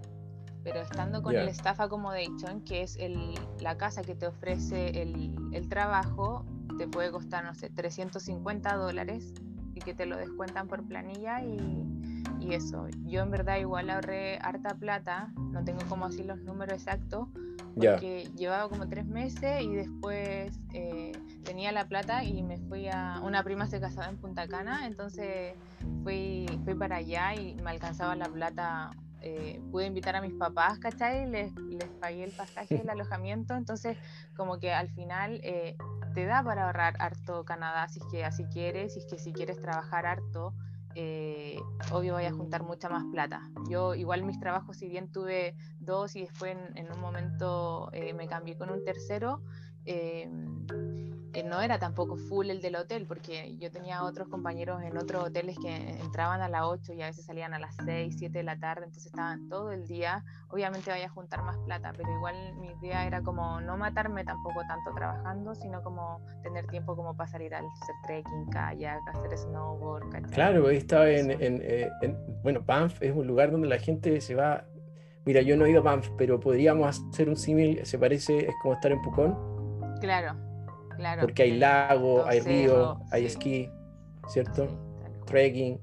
[0.62, 5.34] Pero estando con el staff accommodation, que es el, la casa que te ofrece el,
[5.52, 6.44] el, trabajo,
[6.80, 9.34] te puede costar, no sé, 350 dólares
[9.74, 11.84] y que te lo descuentan por planilla y,
[12.40, 12.86] y eso.
[13.04, 17.28] Yo en verdad igual ahorré harta plata, no tengo como así los números exactos,
[17.76, 21.12] porque llevaba como tres meses y después eh,
[21.44, 23.20] tenía la plata y me fui a...
[23.22, 25.52] Una prima se casaba en Punta Cana, entonces
[26.02, 28.90] fui, fui para allá y me alcanzaba la plata
[29.22, 31.26] eh, pude invitar a mis papás, ¿cachai?
[31.26, 33.98] Les, les pagué el pasaje, el alojamiento, entonces
[34.36, 35.76] como que al final eh,
[36.14, 39.32] te da para ahorrar harto Canadá si es que así quieres, si es que si
[39.32, 40.54] quieres trabajar harto,
[40.94, 41.56] eh,
[41.92, 43.42] obvio voy a juntar mucha más plata.
[43.68, 48.56] Yo igual mis trabajos, si bien tuve dos y después en, un momento me cambié
[48.56, 49.42] con un tercero,
[51.44, 55.56] no era tampoco full el del hotel, porque yo tenía otros compañeros en otros hoteles
[55.58, 58.58] que entraban a las 8 y a veces salían a las 6, 7 de la
[58.58, 60.24] tarde, entonces estaban todo el día.
[60.48, 64.60] Obviamente vaya a juntar más plata, pero igual mi idea era como no matarme tampoco
[64.66, 70.30] tanto trabajando, sino como tener tiempo como para salir al hacer trekking, kayak, hacer snowboard.
[70.32, 74.34] Claro, ahí estaba en, eh, en, bueno, Banff es un lugar donde la gente se
[74.34, 74.64] va.
[75.24, 78.54] Mira, yo no he ido a Banff, pero podríamos hacer un símil, se parece, es
[78.62, 79.36] como estar en Pucón.
[80.00, 80.49] Claro,
[81.20, 83.68] porque hay lago, hay río, hay esquí,
[84.28, 84.68] ¿cierto?
[85.26, 85.78] Trekking.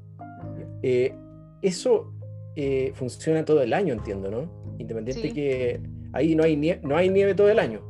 [0.84, 1.13] Eh,
[1.61, 2.13] eso
[2.55, 4.49] eh, funciona todo el año, entiendo, ¿no?
[4.78, 5.82] Independiente que
[6.13, 7.82] ahí no hay, nieve, no hay nieve todo el año.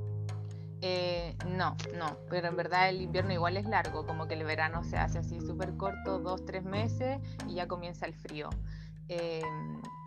[0.82, 4.84] Eh, no, no, pero en verdad el invierno igual es largo, como que el verano
[4.84, 8.50] se hace así súper corto, dos, tres meses y ya comienza el frío.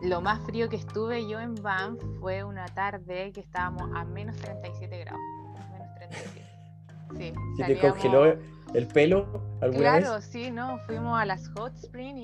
[0.01, 4.37] lo más frío que estuve yo en Banff fue una tarde que estábamos a menos
[4.37, 5.21] 37 grados.
[5.71, 6.50] Menos 37.
[7.17, 8.37] Sí, ¿Y te congeló
[8.73, 12.17] el pelo alguna claro, sí, no, fuimos a las hot spring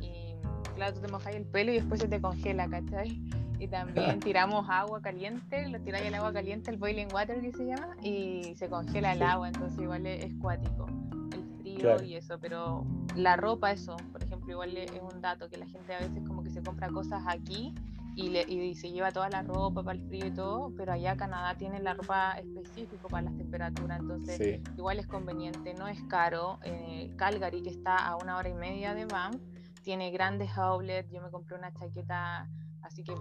[0.00, 0.34] y,
[0.74, 3.20] claro, tú te mojas el pelo y después se te congela, ¿cachai?
[3.58, 7.66] Y también tiramos agua caliente, lo tiráis el agua caliente, el boiling water que se
[7.66, 10.86] llama, y se congela el agua, entonces igual es, cuático
[11.32, 12.84] el frío y eso, pero
[13.14, 16.42] la ropa, eso, por ejemplo, igual es un dato que la gente a veces como
[16.42, 17.74] que se compra cosas aquí
[18.14, 21.80] y, se lleva toda la ropa para el frío y todo, pero allá Canadá tiene
[21.80, 26.58] la ropa específica para las temperaturas, entonces igual es conveniente, no es caro.
[26.62, 29.40] Eh, Calgary, que está a una hora y media de Banff,
[29.82, 32.48] tiene grandes outlets, yo me compré una chaqueta,
[32.82, 33.14] así que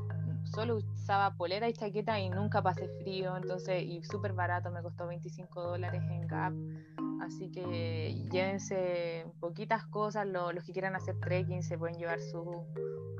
[0.44, 5.08] solo usaba polera y chaqueta y nunca pasé frío, entonces, y súper barato, me costó
[5.08, 6.54] 25 dólares en Gap,
[7.22, 12.66] así que llévense poquitas cosas, los que quieran hacer trekking se pueden llevar su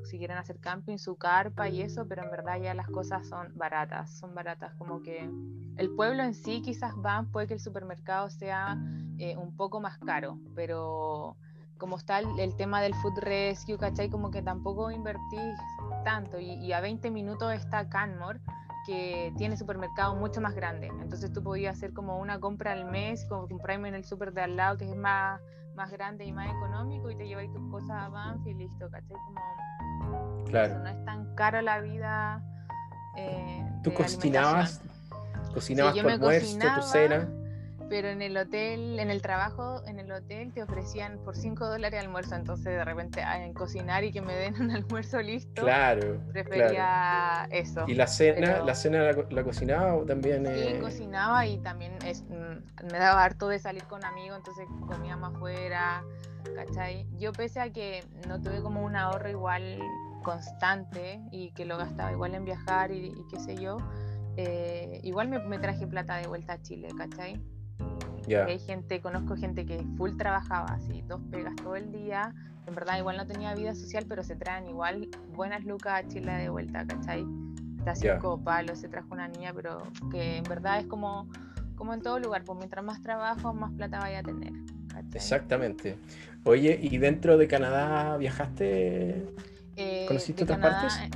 [0.04, 3.56] si quieren hacer camping, su carpa y eso, pero en verdad ya las cosas son
[3.56, 5.30] baratas, son baratas, como que
[5.78, 8.78] el pueblo en sí quizás van, puede que el supermercado sea
[9.18, 11.38] eh, un poco más caro, pero
[11.82, 14.08] como está el, tema del food rescue, ¿cachai?
[14.08, 15.58] Como que tampoco invertís
[16.06, 18.40] tanto y, a 20 minutos está Canmore
[18.86, 20.92] que tiene supermercado mucho más grande.
[21.02, 24.42] Entonces tú podías hacer como una compra al mes, como comprarme en el super de
[24.42, 25.42] al lado, que es más,
[25.74, 29.18] más grande y más económico, y te lleváis tus cosas a Banff y listo, ¿cachai?
[29.26, 30.80] Como Claro.
[30.80, 32.44] no es tan caro la vida.
[33.18, 34.82] Eh, ¿Tú cocinabas?
[35.52, 37.28] ¿Cocinabas por almuerzo, tu cena?
[37.92, 42.00] Pero en el hotel, en el trabajo, en el hotel te ofrecían por 5 dólares
[42.00, 45.64] almuerzo, entonces de repente ah, en cocinar y que me den un almuerzo listo.
[45.64, 46.22] Claro.
[46.32, 47.84] Prefería eso.
[47.90, 50.46] ¿Y la cena, la cena la, cocinaba o también?
[50.46, 50.80] Sí, eh?
[50.80, 56.02] cocinaba y también es, mm, me daba harto de salir con amigos, entonces comíamos afuera,
[56.56, 57.06] ¿cachai?
[57.20, 59.80] Yo pese a que no tuve como un ahorro igual
[60.24, 63.80] constante y que lo gastaba igual en viajar y, qué sé yo,
[64.38, 67.38] eh, igual me, traje plata de vuelta a Chile, ¿cachai?
[68.28, 72.34] Hay gente, conozco gente que full trabajaba así, dos pegas todo el día,
[72.68, 76.32] en verdad igual no tenía vida social, pero se traen igual buenas lucas a Chile
[76.34, 77.26] de vuelta, ¿cachai?
[77.80, 81.28] Está cinco palos, se trajo una niña, pero que en verdad es como,
[81.76, 84.54] como en todo lugar, pues mientras más trabajo, más plata vaya a tener.
[85.14, 85.98] Exactamente.
[86.44, 89.34] Oye, ¿y dentro de Canadá viajaste?
[89.76, 90.94] Eh, ¿Conociste otras partes?
[91.00, 91.10] Eh,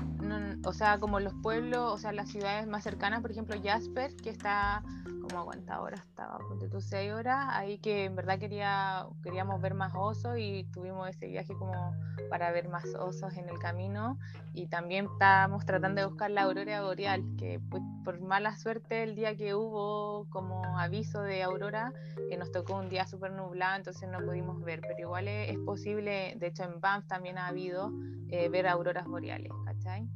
[0.63, 4.29] o sea, como los pueblos, o sea, las ciudades más cercanas, por ejemplo, Jasper, que
[4.29, 4.83] está
[5.25, 9.73] como aguanta ahora, estaba ponte tú seis horas, ahí que en verdad quería, queríamos ver
[9.73, 11.95] más osos y tuvimos ese viaje como
[12.29, 14.19] para ver más osos en el camino
[14.53, 19.15] y también estábamos tratando de buscar la aurora boreal, que pues, por mala suerte el
[19.15, 21.91] día que hubo como aviso de aurora,
[22.29, 26.35] que nos tocó un día súper nublado, entonces no pudimos ver, pero igual es, posible,
[26.37, 27.91] de hecho en Banff también ha habido
[28.29, 30.07] eh, ver auroras boreales, ¿cachai?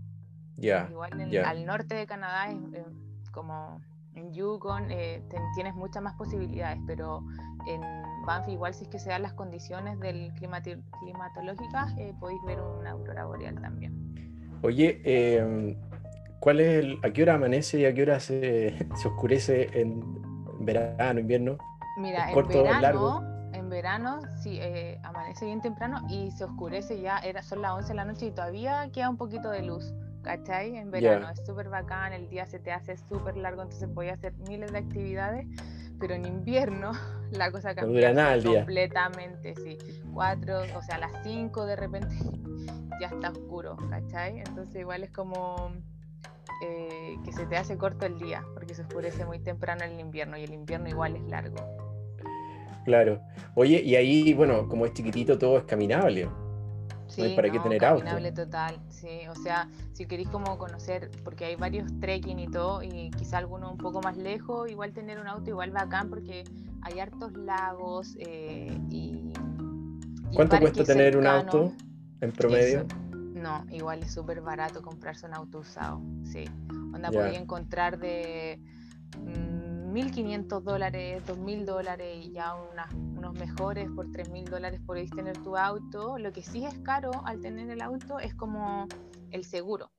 [0.57, 0.87] Ya.
[0.91, 1.13] igual
[1.45, 3.79] al norte de Canadá es como
[4.19, 5.21] en Yukon eh,
[5.55, 7.23] tienes muchas más posibilidades, pero
[7.67, 7.81] en
[8.25, 12.91] Banff igual si es que se dan las condiciones del climatológicas, eh, podéis ver una
[12.91, 13.93] aurora boreal también.
[14.61, 15.75] Oye, em,
[16.39, 20.03] ¿cuál es el, ¿a qué hora amanece y a qué hora se, se oscurece en
[20.59, 21.57] verano, invierno?
[21.97, 27.41] Mira, en verano, en verano sí, eh, amanece bien temprano y se oscurece ya, era,
[27.41, 29.93] son las 11 de la noche y todavía queda un poquito de luz.
[30.21, 30.75] ¿Cachai?
[30.75, 34.33] En verano es súper bacán, el día se te hace súper largo, entonces podías hacer
[34.47, 35.47] miles de actividades,
[35.99, 36.91] pero en invierno
[37.31, 38.13] la cosa cambia
[38.43, 39.77] completamente, sí.
[40.13, 42.15] Cuatro, o sea, a las cinco de repente
[43.01, 44.39] ya está oscuro, ¿cachai?
[44.39, 45.71] Entonces igual es como
[46.63, 49.99] eh, que se te hace corto el día, porque se oscurece muy temprano en el
[49.99, 51.57] invierno y el invierno igual es largo.
[52.85, 53.21] Claro.
[53.55, 56.27] Oye, y ahí, bueno, como es chiquitito, todo es caminable
[57.17, 58.05] no hay para qué tener auto.
[58.35, 59.27] total, sí.
[59.29, 63.71] O sea, si queréis como conocer, porque hay varios trekking y todo, y quizá alguno
[63.71, 66.43] un poco más lejos, igual tener un auto igual bacán porque
[66.81, 69.33] hay hartos lagos eh, y,
[70.33, 71.73] ¿Cuánto cuesta tener un auto
[72.21, 72.85] en promedio?
[73.39, 76.45] no, igual es súper barato comprarse un auto usado, sí.
[76.93, 78.59] Onda, podía encontrar de...
[79.91, 86.17] 1.500 dólares, 2.000 dólares y ya unos mejores por 3.000 dólares podéis tener tu auto.
[86.17, 88.87] Lo que sí es caro al tener el auto es como
[89.31, 89.91] el seguro,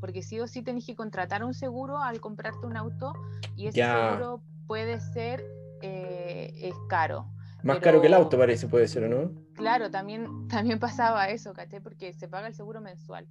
[0.00, 3.12] porque sí o sí tenéis que contratar un seguro al comprarte un auto
[3.56, 5.44] y ese seguro puede ser
[5.82, 7.26] eh, es caro.
[7.62, 9.32] Más caro que el auto parece, puede ser, ¿o no?
[9.54, 11.80] Claro, también, también pasaba eso, ¿caché?
[11.80, 13.26] Porque se paga el seguro mensual.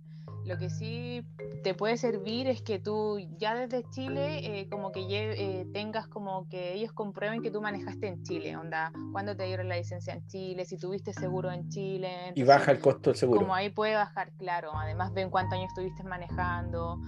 [0.45, 1.25] Lo que sí
[1.63, 6.47] te puede servir es que tú ya desde Chile eh, como que eh, tengas como
[6.47, 10.25] que ellos comprueben que tú manejaste en Chile, onda, cuando te dieron la licencia en
[10.27, 12.31] Chile, si tuviste seguro en Chile.
[12.33, 13.41] y baja el costo del seguro.
[13.41, 14.71] Como ahí puede bajar, claro.
[14.73, 17.01] Además ven cuántos años estuviste manejando,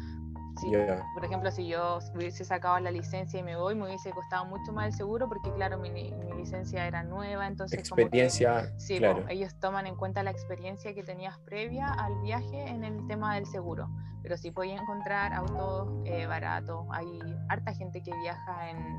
[1.13, 4.71] por ejemplo, si yo hubiese sacado la licencia y me voy, me hubiese costado mucho
[4.71, 7.79] más el seguro porque, claro, mi, licencia era nueva, entonces...
[7.79, 9.25] Experiencia, sí, claro.
[9.29, 13.45] ellos toman en cuenta la experiencia que tenías previa al viaje en el tema del
[13.45, 13.89] seguro.
[14.21, 16.85] Pero sí podía encontrar autos eh, baratos.
[16.91, 18.97] Hay harta gente que viaja en,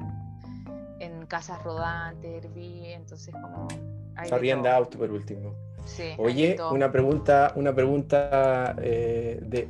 [1.00, 3.68] en casas rodantes, Airbnb, entonces como...
[4.16, 5.54] Arrienda auto por último.
[5.84, 9.68] Sí, Oye, una pregunta, una pregunta eh, de,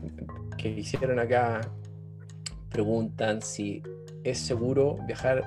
[0.60, 1.62] que hicieron acá
[2.68, 3.82] preguntan si
[4.24, 5.42] es seguro viajar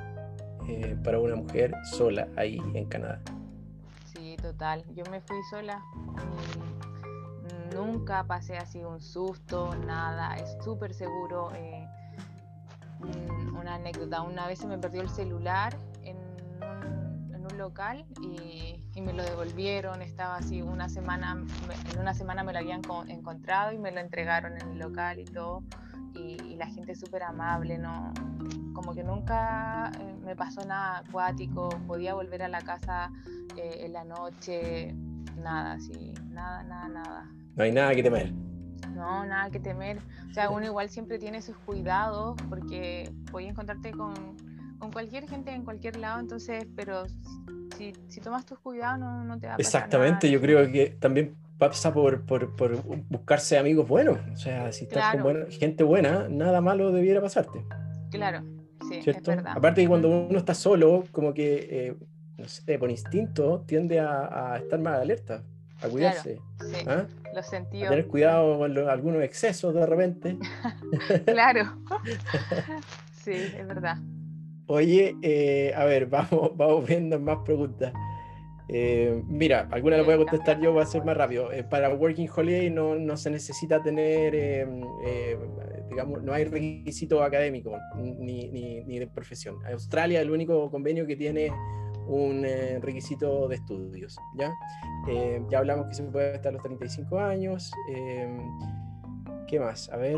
[0.68, 3.22] eh, para una mujer sola ahí en Canadá.
[4.12, 4.84] Sí, total.
[4.96, 5.84] Yo me fui sola.
[7.76, 10.36] nunca pasé así un susto, nada.
[10.36, 11.52] Es súper seguro.
[11.56, 11.88] Eh,
[13.60, 14.22] una anécdota.
[14.22, 15.78] Una vez se me perdió el celular
[17.54, 20.02] un, local y, me lo devolvieron.
[20.02, 21.44] Estaba así una semana,
[21.92, 25.26] en una semana me lo habían encontrado y me lo entregaron en el local y
[25.26, 25.64] todo
[26.16, 28.14] y, la gente súper amable, ¿no?
[28.74, 33.12] Como que nunca eh, me pasó nada acuático, podía volver a la casa
[33.58, 34.94] eh, en la noche,
[35.38, 37.32] nada, sí, nada, nada, nada.
[37.56, 38.32] No hay nada que temer.
[38.94, 40.00] No, nada que temer.
[40.30, 44.14] O sea, uno igual siempre tiene sus cuidados porque podía encontrarte con,
[44.84, 47.06] con cualquier gente en cualquier lado, entonces, pero
[47.78, 50.98] si, si tomas tus cuidados no, no te va a pasar Exactamente, yo creo que
[51.00, 54.18] también pasa por, por, por, buscarse amigos buenos.
[54.34, 57.64] O sea, si estás con gente buena, nada malo debiera pasarte.
[58.12, 58.44] Claro,
[58.90, 59.54] sí, es verdad.
[59.56, 61.96] Aparte que cuando uno está solo, como que, eh,
[62.38, 65.44] no sé, por instinto, tiende a, estar más alerta,
[65.82, 66.42] a cuidarse.
[66.58, 67.06] Claro, sí, ¿ah?
[67.34, 67.86] lo sentí.
[67.86, 70.38] A tener cuidado con algunos excesos de repente.
[71.26, 71.78] claro.
[73.24, 73.96] sí, es verdad.
[74.68, 77.94] Oye, eh, a ver, vamos, vamos viendo más preguntas.
[78.70, 81.52] Eh, mira, alguna la voy a contestar yo, voy a ser más rápido.
[81.52, 85.38] Eh, para Working Holiday no, no, se necesita tener, eh,
[85.90, 89.58] digamos, no hay requisito académico ni, ni, ni, de profesión.
[89.66, 91.52] Australia es el único convenio que tiene
[92.08, 92.46] un
[92.82, 94.18] requisito de estudios.
[94.38, 94.52] ¿ya?
[95.50, 97.72] ya hablamos que se puede estar a los 35 años.
[99.48, 99.90] ¿Qué más?
[99.90, 100.18] A ver.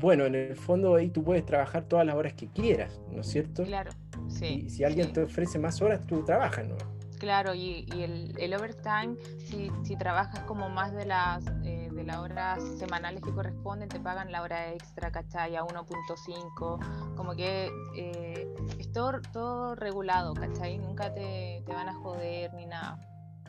[0.00, 3.26] Bueno, en el fondo ahí tú puedes trabajar todas las horas que quieras, ¿no es
[3.26, 3.64] cierto?
[3.64, 3.90] Claro,
[4.28, 4.64] sí.
[4.66, 5.12] Y si alguien sí.
[5.12, 6.76] te ofrece más horas, tú trabajas, ¿no?
[7.18, 12.02] Claro, y, y el, el overtime, si, si trabajas como más de las, eh, de
[12.02, 15.54] las horas semanales que corresponden, te pagan la hora extra, ¿cachai?
[15.54, 18.48] A 1.5, como que eh,
[18.78, 20.78] es todo, todo regulado, ¿cachai?
[20.78, 22.98] Nunca te, te van a joder ni nada.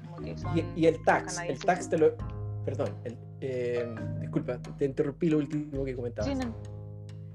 [0.04, 2.41] Como que son Y, y el tax, el tax te lo...
[2.66, 6.32] Perdón, el, eh, disculpa, te interrumpí lo último que comentabas.
[6.32, 6.54] Sí, no,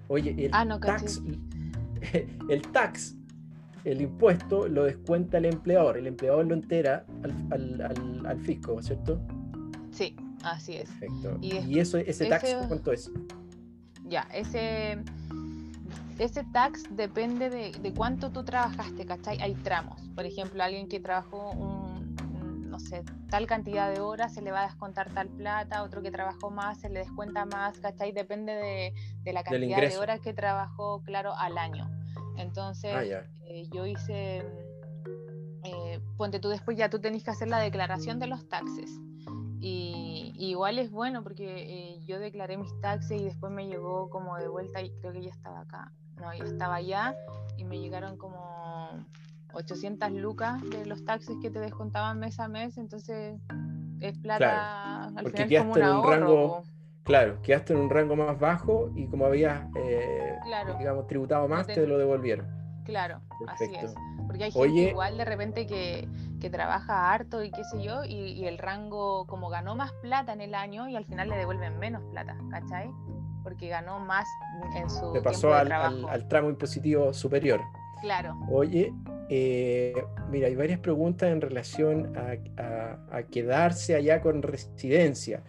[0.08, 1.20] Oye, el Ah, no, tax,
[2.48, 3.16] el tax,
[3.84, 8.80] el impuesto lo descuenta el empleador, el empleador lo entera al, al, al- al fisco,
[8.82, 9.20] ¿cierto?
[9.90, 10.14] sí,
[10.44, 10.88] así es.
[10.90, 11.38] Perfecto.
[11.40, 13.10] Y Y, eso, ese tax, ese- ¿cuánto es?
[14.08, 14.98] Ya, ese,
[16.20, 19.40] ese tax depende de, de cuánto tú trabajaste, ¿cachai?
[19.42, 20.00] Hay tramos.
[20.14, 21.85] Por ejemplo, alguien que trabajó un,
[22.76, 26.10] no sé, tal cantidad de horas se le va a descontar tal plata, otro que
[26.10, 28.12] trabajó más se le descuenta más, ¿cachai?
[28.12, 31.88] Depende de, de la cantidad de horas que trabajó, claro, al año.
[32.36, 33.02] Entonces, Ah,
[33.46, 34.44] eh, yo hice,
[35.64, 38.90] eh, ponte tú después ya tú tenés que hacer la declaración de los taxes.
[39.58, 41.46] Y, y igual es bueno porque
[41.94, 45.22] eh, yo declaré mis taxes y después me llegó como de vuelta y creo que
[45.22, 45.92] ya estaba acá.
[46.20, 47.16] No, ya estaba allá
[47.56, 48.90] y me llegaron como
[49.56, 52.76] 800 lucas de los taxes que te descontaban mes a mes.
[52.78, 53.40] Entonces
[54.00, 56.10] es plata al porque final como quedaste un en un ahorro.
[56.10, 56.62] rango.
[57.04, 60.76] Claro, quedaste en un rango más bajo y como habías, eh, Claro.
[60.76, 62.48] digamos, tributado más, te- lo devolvieron.
[62.84, 63.86] Claro, así Perfecto.
[63.86, 63.94] es.
[64.26, 66.08] Porque hay gente Oye- igual de repente que,
[66.40, 70.32] que trabaja harto y qué sé yo, y, y el rango como ganó más plata
[70.32, 72.90] en el año y al final le devuelven menos plata, ¿cachai?
[73.44, 74.26] Porque ganó más
[74.74, 75.96] en su Te pasó tiempo de al, trabajo.
[76.08, 77.60] al- al tramo impositivo superior.
[78.00, 78.92] Claro, Oye,
[79.28, 79.94] eh,
[80.30, 85.42] mira, hay varias preguntas en relación a, quedarse allá con residencia.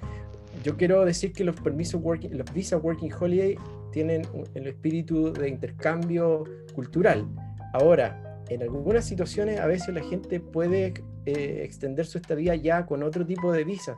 [0.64, 3.58] Yo quiero decir que los permisos working, los visa working holiday
[3.92, 4.24] tienen
[4.56, 6.44] el espíritu de intercambio
[6.74, 7.28] cultural.
[7.74, 10.94] Ahora, en algunas situaciones a veces la gente puede
[11.26, 13.98] eh, extender su estadía ya con otro tipo de visa.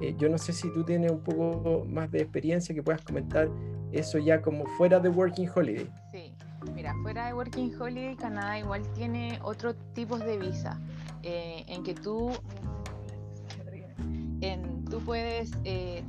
[0.00, 3.50] Eh, yo no sé si tú tienes un poco más de experiencia que puedas comentar
[3.92, 5.90] eso ya como fuera de working holiday.
[6.78, 10.80] Mira, fuera de Working Holiday, Canadá igual tiene otro tipos de visa,
[11.24, 12.30] eh, en que tú,
[14.40, 16.04] en, tú puedes eh,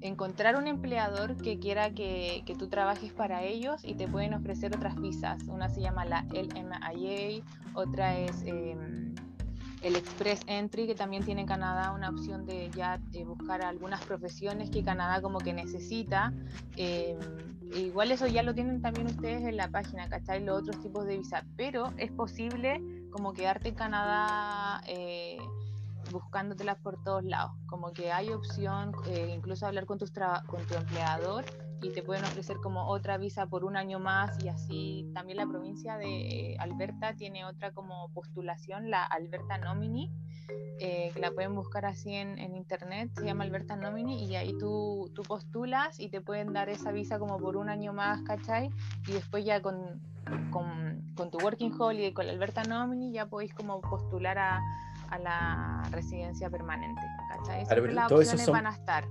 [0.00, 4.74] encontrar un empleador que quiera que, que tú trabajes para ellos y te pueden ofrecer
[4.74, 5.42] otras visas.
[5.46, 9.14] Una se llama la LMIA, otra es em,
[9.82, 14.02] el Express Entry, que también tiene en Canadá una opción de ya eh, buscar algunas
[14.04, 16.32] profesiones que Canadá como que necesita.
[16.76, 17.18] Em,
[17.74, 20.42] igual eso ya lo tienen también ustedes en la página, ¿cachai?
[20.42, 25.38] Los otros tipos de visa, pero es posible como quedarte en Canadá eh,
[26.16, 27.52] buscándotelas por todos lados.
[27.66, 30.12] Como que hay opción, eh, incluso hablar con, tus
[30.46, 31.44] con tu empleador
[31.82, 35.10] y te pueden ofrecer como otra visa por un año más y así.
[35.14, 40.10] También la provincia de Alberta tiene otra como postulación, la Alberta Nomini,
[40.80, 44.56] eh, que la pueden buscar así en, en internet, se llama Alberta Nomini y ahí
[44.58, 48.70] tú, tú postulas y te pueden dar esa visa como por un año más, ¿cachai?
[49.06, 50.00] Y después ya con,
[50.50, 54.60] con, con tu Working Holiday, con la Alberta Nomini, ya podéis como postular a,
[55.10, 57.56] a la residencia permanente, ¿cachai?
[57.66, 59.04] Siempre pero las opciones son- van a estar.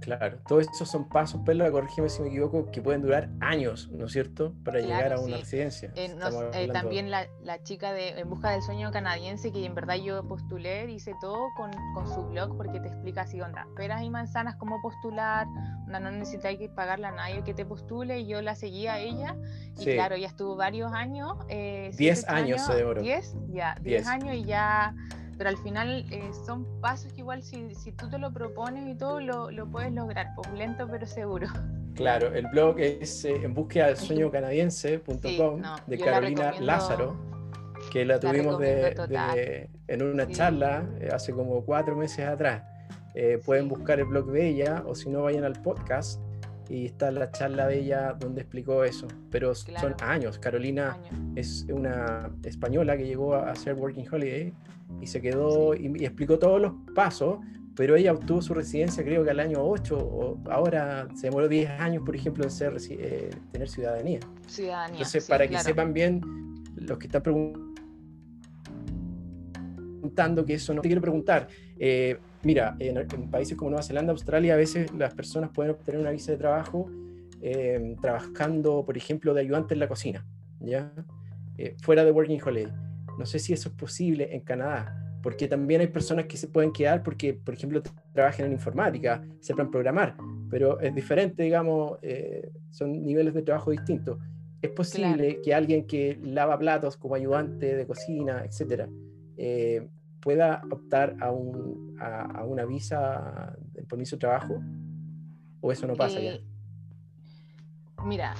[0.00, 4.04] Claro, todos esos son pasos, Perla, corrígeme si me equivoco, que pueden durar años, ¿no
[4.04, 4.52] es cierto?
[4.62, 5.42] Para Claro, llegar a una sí.
[5.42, 5.92] residencia.
[5.94, 9.74] Eh, nos- eh, también la, la chica de En Busca del Sueño Canadiense, que en
[9.74, 14.02] verdad yo postulé, hice todo con, con su blog porque te explica así, onda, peras
[14.02, 15.46] y manzanas, cómo postular,
[15.86, 18.98] onda, no necesitáis que pagarle a nadie que te postule, y yo la seguía a
[18.98, 19.36] ella,
[19.78, 19.94] y Sí.
[19.94, 21.32] claro, ya estuvo varios años.
[21.48, 23.00] Eh, Diez ocho años se demoró.
[23.00, 24.04] Diez, ya, Diez.
[24.04, 24.94] diez años y ya...
[25.36, 28.96] Pero al final eh, son pasos que igual si, si tú te lo propones y
[28.96, 31.48] todo, lo, lo puedes lograr, pues lento pero seguro.
[31.94, 36.42] Claro, el blog es eh, en búsqueda del sueño canadiense.com Sí, no, de la Carolina
[36.50, 37.16] recomiendo- Lázaro,
[37.92, 40.32] que la tuvimos de, de- en una Sí.
[40.32, 42.62] charla eh, hace como cuatro meses atrás.
[43.14, 46.20] Eh, pueden buscar el blog de ella o si no vayan al podcast
[46.68, 49.06] y está la charla de ella donde explicó eso.
[49.30, 49.96] Pero son Claro.
[50.00, 50.38] años.
[50.38, 51.32] Carolina Años.
[51.36, 54.52] es una española que llegó a hacer Working Holiday
[55.00, 57.38] y se quedó y, y explicó todos los pasos,
[57.76, 61.68] pero ella obtuvo su residencia creo que al año 8 o ahora se demoró 10
[61.80, 64.20] años, por ejemplo, en ser, eh, tener ciudadanía.
[64.46, 64.92] Ciudadanía.
[64.98, 66.20] Entonces, sí, para que sepan bien,
[66.76, 67.74] los que están pregun-
[69.52, 71.48] preguntando que eso no te quiero preguntar.
[71.78, 76.00] eh, mira, en, en países como Nueva Zelanda, Australia, a veces las personas pueden obtener
[76.00, 76.90] una visa de trabajo
[77.40, 80.24] eh, trabajando, por ejemplo, de ayudante en la cocina,
[80.60, 80.92] ¿ya?
[81.58, 82.72] Eh, fuera de Working Holiday.
[83.18, 86.72] No sé si eso es posible en Canadá, porque también hay personas que se pueden
[86.72, 87.82] quedar porque, por ejemplo,
[88.12, 90.16] trabajan en informática, sepan programar,
[90.50, 94.18] pero es diferente, digamos, eh, son niveles de trabajo distintos.
[94.60, 98.88] Es posible que alguien que lava platos como ayudante de cocina, etcétera,
[99.36, 99.86] eh,
[100.24, 104.58] pueda optar a, un, a, una visa de permiso de trabajo?
[105.60, 106.38] ¿O eso no pasa ya?
[108.04, 108.34] Mira,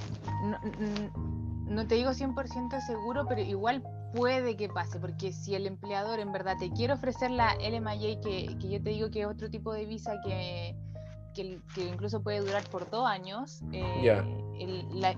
[1.67, 3.83] no, te digo 100% seguro, pero igual
[4.13, 8.57] puede que pase, porque si el empleador en verdad te quiere ofrecer la LMIA, que,
[8.59, 10.75] que yo te digo que es otro tipo de visa que,
[11.35, 14.21] que, incluso puede durar por dos años, eh,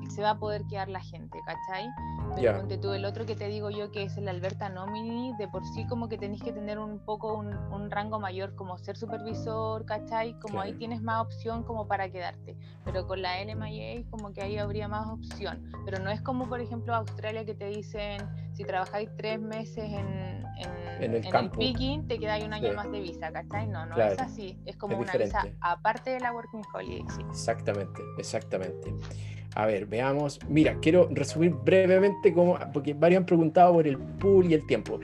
[0.09, 1.87] se va a poder quedar la gente, ¿cachai?
[2.35, 2.81] Pero yeah.
[2.81, 5.85] tú, el otro que te digo yo, que es el Alberta Nomini, de por sí
[5.87, 10.37] como que tenéis que tener un poco un, rango mayor, como ser supervisor, ¿cachai?
[10.39, 12.57] Como ahí tienes más opción como para quedarte.
[12.83, 15.71] Pero con la LMIA como que ahí habría más opción.
[15.85, 20.43] Pero no es como, por ejemplo, Australia que te dicen, si trabajáis tres meses en,
[20.99, 23.67] en, el, picking, te queda un año más de visa, ¿cachai?
[23.67, 24.59] No, no es así.
[24.65, 27.05] Es como una visa aparte de la Working Holiday.
[27.29, 28.93] Exactamente, exactamente.
[29.55, 30.39] A ver, veamos.
[30.47, 34.99] Mira, quiero resumir brevemente cómo, porque varios han preguntado por el pool y el tiempo.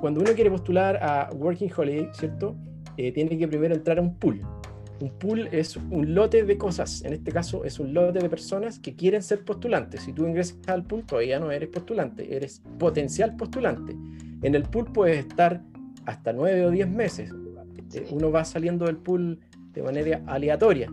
[0.00, 2.56] Cuando uno quiere postular a Working Holiday, ¿cierto?
[2.96, 4.40] Eh, tiene que primero entrar a un pool.
[5.00, 8.78] Un pool es un lote de cosas, en este caso es un lote de personas
[8.78, 10.02] que quieren ser postulantes.
[10.02, 13.96] Si tú ingresas al pool, todavía no eres postulante, eres potencial postulante.
[14.42, 15.60] En el pool puedes estar
[16.06, 17.32] hasta nueve o diez meses.
[18.10, 19.40] Uno va saliendo del pool
[19.72, 20.90] de manera aleatoria.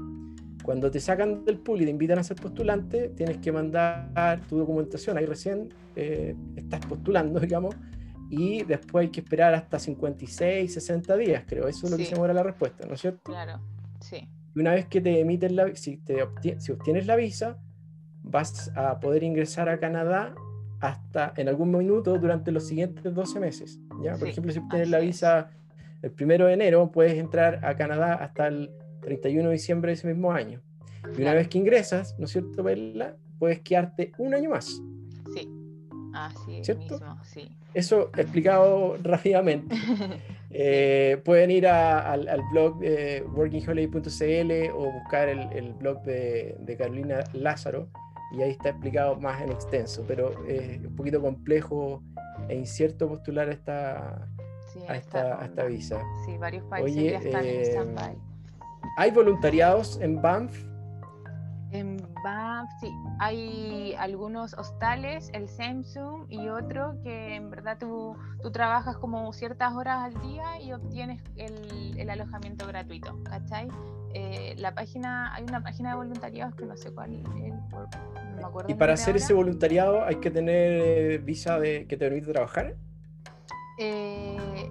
[0.63, 4.57] Cuando te sacan del pool y te invitan a ser postulante, tienes que mandar tu
[4.57, 5.17] documentación.
[5.17, 7.75] Ahí recién eh, estás postulando, digamos,
[8.29, 11.67] y después hay que esperar hasta 56, 60 días, creo.
[11.67, 13.31] Eso es lo que se muere la respuesta, ¿no es cierto?
[13.31, 13.59] Claro,
[13.99, 14.29] sí.
[14.55, 16.25] Y una vez que te emiten la si, te
[16.59, 17.57] si obtienes la visa,
[18.21, 20.35] vas a poder ingresar a Canadá
[20.79, 23.79] hasta en algún minuto durante los siguientes 12 meses.
[24.03, 24.15] ¿ya?
[24.15, 25.49] Por ejemplo, si obtienes la visa
[26.01, 28.71] el primero de enero, puedes entrar a Canadá hasta el
[29.01, 30.61] 31 de diciembre de ese mismo año.
[31.17, 33.15] Y una vez que ingresas, ¿no es cierto, Bella?
[33.37, 34.81] Puedes quedarte un año más.
[35.33, 35.49] Sí,
[36.13, 36.95] así ¿cierto?
[36.95, 37.49] mismo, sí.
[37.73, 39.75] Eso explicado rápidamente.
[40.51, 47.87] Eh, pueden ir al, blog de workingholiday.cl o buscar el, blog de, Carolina Lázaro
[48.35, 52.03] y ahí está explicado más en extenso, pero es un poquito complejo
[52.47, 53.49] e incierto postular
[54.87, 56.01] a esta, a, esta, visa.
[56.25, 58.17] Sí, varios países ya están en eh, stand
[58.97, 60.65] ¿Hay voluntariados en Banff?
[61.71, 62.91] En Banff, sí.
[63.19, 69.73] Hay algunos hostales, el Samsung y otro que en verdad tú, tú trabajas como ciertas
[69.73, 73.67] horas al día y obtienes el, el alojamiento gratuito, ¿cachai?
[74.13, 78.43] Eh, la página, hay una página de voluntariados que no sé cuál es, no me
[78.43, 78.71] acuerdo.
[78.71, 82.75] ¿Y para hacer ese voluntariado hay que tener visa de, que te permite trabajar?
[83.79, 84.69] Eh,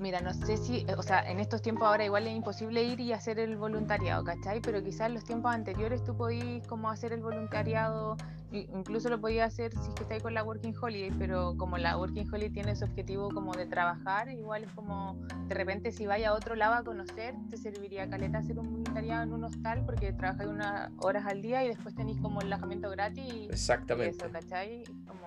[0.00, 3.12] Mira, no sé si, o sea, en estos tiempos ahora igual es imposible ir y
[3.12, 4.60] hacer el voluntariado, ¿cachai?
[4.60, 8.16] Pero quizás en los tiempos anteriores tú podías como hacer el voluntariado,
[8.52, 11.98] incluso lo podías hacer si es que estáis con la Working Holiday, pero como la
[11.98, 15.16] Working Holiday tiene ese objetivo como de trabajar, igual es como,
[15.48, 19.24] de repente si vaya a otro lado a conocer, te serviría caleta hacer un voluntariado
[19.24, 22.88] en un hostal porque trabajáis unas horas al día y después tenéis como el alojamiento
[22.88, 23.48] gratis.
[23.50, 24.16] Exactamente.
[24.16, 24.84] Y eso, ¿cachai?
[25.08, 25.18] Como.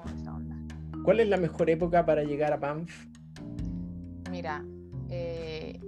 [1.04, 3.08] ¿Cuál es la mejor época para llegar a Banff?
[4.30, 4.64] Mira,
[5.10, 5.80] eh,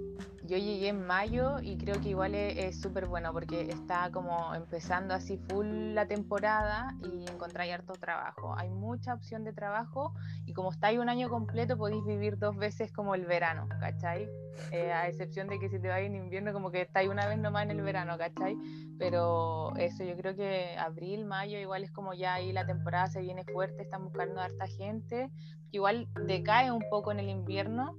[0.46, 5.14] yo llegué en mayo y creo que igual es súper bueno porque está como empezando
[5.14, 8.54] así full la temporada y encontráis harto trabajo.
[8.58, 10.12] Hay mucha opción de trabajo
[10.44, 14.28] y como estáis un año completo podéis vivir dos veces como el verano, ¿cachai?
[14.70, 17.38] Eh, a excepción de que si te vais en invierno como que estáis una vez
[17.38, 18.54] nomás en el verano, ¿cachai?
[18.98, 23.22] Pero eso yo creo que abril, mayo igual es como ya ahí la temporada se
[23.22, 25.30] viene fuerte, están buscando harta gente,
[25.70, 27.96] igual decae un poco en el invierno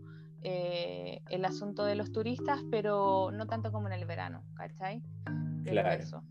[0.48, 5.02] eh, el asunto de los turistas, pero no tanto como en el verano, ¿cachai?
[5.64, 6.24] claro.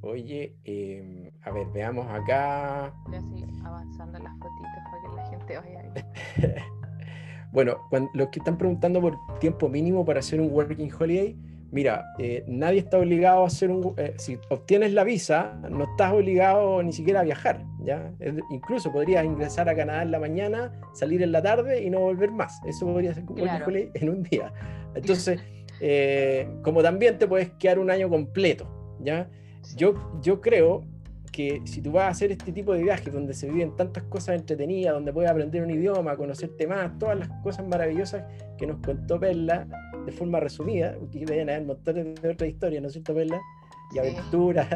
[0.00, 2.92] Oye, em, a ver, veamos acá.
[3.06, 6.54] Voy a avanzando las fotitos para que la gente vaya ahí.
[7.52, 7.76] bueno,
[8.14, 11.38] los que están preguntando por tiempo mínimo para hacer un working holiday,
[11.72, 13.94] mira, eh, nadie está obligado a hacer un...
[13.96, 18.12] Eh, si obtienes la visa, no estás obligado ni siquiera a viajar, ¿ya?
[18.50, 22.30] incluso podrías ingresar a Canadá en la mañana, salir en la tarde y no volver
[22.30, 22.60] más.
[22.66, 24.52] Eso podría ser un en un día.
[24.94, 25.40] Entonces,
[25.80, 28.68] eh, como también te puedes quedar un año completo,
[29.00, 29.28] ¿ya?
[29.74, 30.84] Yo, yo creo
[31.32, 34.36] que si tú vas a hacer este tipo de viajes donde se viven tantas cosas
[34.36, 38.24] entretenidas, donde puedes aprender un idioma, conocerte más, todas las cosas maravillosas
[38.58, 39.66] que nos contó Perla
[40.04, 43.40] de forma resumida, que deben haber montones de otras historias, ¿no es cierto, Perla?
[43.92, 44.68] Y aventuras.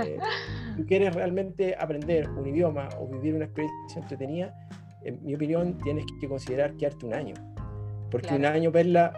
[0.00, 0.18] Eh,
[0.76, 4.54] tú quieres realmente aprender un idioma o vivir una experiencia entretenida,
[5.02, 7.34] en mi opinión, tienes que considerar quedarte un año.
[8.10, 9.12] Porque un año, Perla,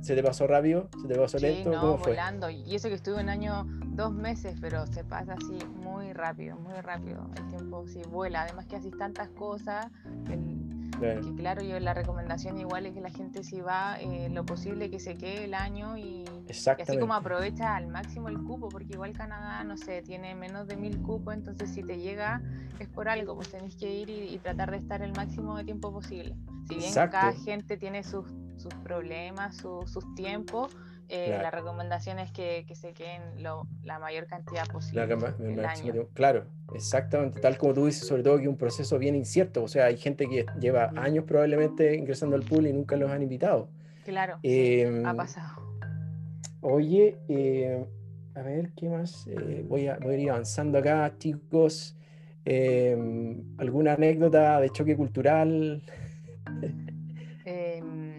[0.00, 0.88] ¿Se te pasó rápido?
[1.02, 1.70] ¿Se te pasó Sí, lento?
[1.72, 2.12] no, ¿Cómo fue?
[2.12, 2.48] volando.
[2.50, 6.80] Y eso que estuve un año, dos meses, pero se pasa así muy rápido, muy
[6.80, 7.28] rápido.
[7.36, 8.42] El tiempo sí vuela.
[8.42, 9.88] Además que haces tantas cosas.
[10.30, 10.57] el-
[10.98, 11.20] Claro.
[11.20, 14.90] que claro, yo la recomendación igual es que la gente si va eh, lo posible
[14.90, 18.92] que se quede el año y, y así como aprovecha al máximo el cupo, porque
[18.94, 22.42] igual Canadá, no sé, tiene menos de mil cupos, entonces si te llega
[22.78, 25.64] es por algo, pues tenés que ir y, y tratar de estar el máximo de
[25.64, 26.34] tiempo posible.
[26.68, 27.12] Si bien Exacto.
[27.16, 28.26] cada gente tiene sus,
[28.56, 30.76] sus problemas, su- sus tiempos,
[31.08, 31.42] eh, Claro.
[31.42, 36.08] la recomendación es que, que se queden lo- la mayor cantidad posible el año.
[36.14, 36.44] Claro,
[36.74, 39.96] exactamente, tal como tú dices, sobre todo que un proceso bien incierto, o sea, hay
[39.96, 43.68] gente que lleva años probablemente ingresando al pool y nunca los han invitado.
[44.04, 45.62] Claro, Em, ha pasado.
[46.60, 47.84] Oye, eh,
[48.34, 49.26] a ver, ¿qué más?
[49.28, 51.94] Eh, voy, a, voy a ir avanzando acá, chicos.
[52.44, 52.96] Eh,
[53.58, 55.82] ¿alguna anécdota de choque cultural
[56.62, 56.86] Em,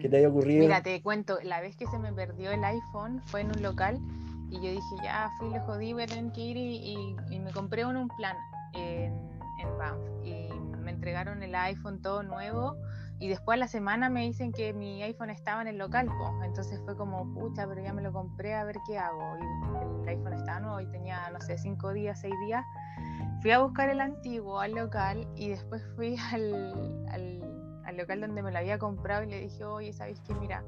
[0.00, 0.62] que te haya ocurrido?
[0.64, 3.98] Mira, te cuento, la vez que se me perdió el iPhone fue en un local
[4.50, 7.38] y yo dije, ya fui, le jodí, voy a tener que ir y, y- y
[7.38, 8.36] me compré un, un plan
[8.72, 9.12] en,
[9.58, 10.48] en Banff y
[10.82, 12.76] me entregaron el iPhone todo nuevo
[13.20, 16.08] y después a la semana me dicen que mi iPhone estaba en el local,
[16.42, 19.36] entonces fue como, pucha, pero ya me lo compré, a ver qué hago.
[19.38, 22.64] Y el iPhone estaba nuevo y tenía, no sé, cinco días, seis días.
[23.42, 27.39] Fui a buscar el antiguo al local y después fui al, al,
[27.90, 30.34] al local donde me lo había comprado y le dije, oye, ¿sabes qué?
[30.34, 30.64] Mira,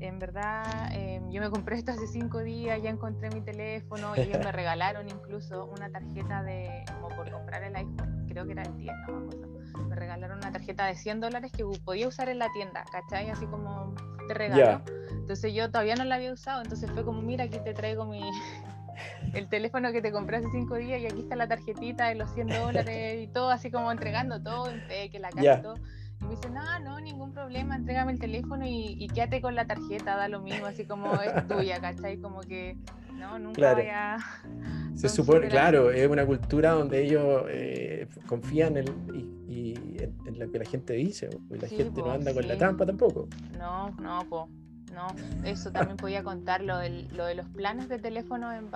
[0.00, 4.20] en verdad eh, yo me compré esto hace cinco días, ya encontré mi teléfono y
[4.20, 8.62] ellos me regalaron incluso una tarjeta de, como por comprar el iPhone, creo que era
[8.62, 9.50] el 10, no me acuerdo.
[9.88, 13.30] Me regalaron una tarjeta de 100 dólares que podía usar en la tienda, ¿cachai?
[13.30, 13.94] Así como
[14.28, 14.82] de regalo.
[15.10, 18.22] Entonces yo todavía no la había usado, entonces fue como, mira, aquí te traigo mi,
[19.34, 22.30] el teléfono que te compré hace cinco días y aquí está la tarjetita de los
[22.32, 25.74] 100 dólares y todo, así como entregando todo en fe, que la y todo.
[26.20, 29.66] Y me dice, no, no, ningún problema, entrégame el teléfono y, y quédate con la
[29.66, 32.18] tarjeta, da lo mismo, así como es tuya, ¿cachai?
[32.18, 32.76] Como que,
[33.18, 33.76] no, nunca Claro.
[33.78, 34.16] vaya...
[34.96, 40.38] Se supone, claro, es una cultura donde ellos eh, confían en, y, y en, en
[40.38, 43.26] lo que la gente dice, y la Sí, gente no anda con la trampa tampoco.
[43.58, 44.48] No, no, po,
[44.94, 45.06] no.
[45.44, 48.68] Eso también podía contar lo, del- lo de los planes de teléfono en.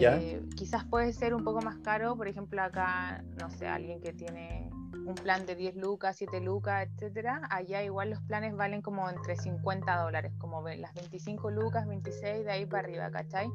[0.00, 0.16] Ya.
[0.16, 4.12] Eh, quizás puede ser un poco más caro, por ejemplo, acá, no sé, alguien que
[4.12, 4.68] tiene
[5.06, 9.36] un plan de 10 lucas, 7 lucas, etcétera, allá igual los planes valen como entre
[9.36, 13.50] 50 dólares, como las 25 lucas, 26 de ahí para arriba, ¿cachai?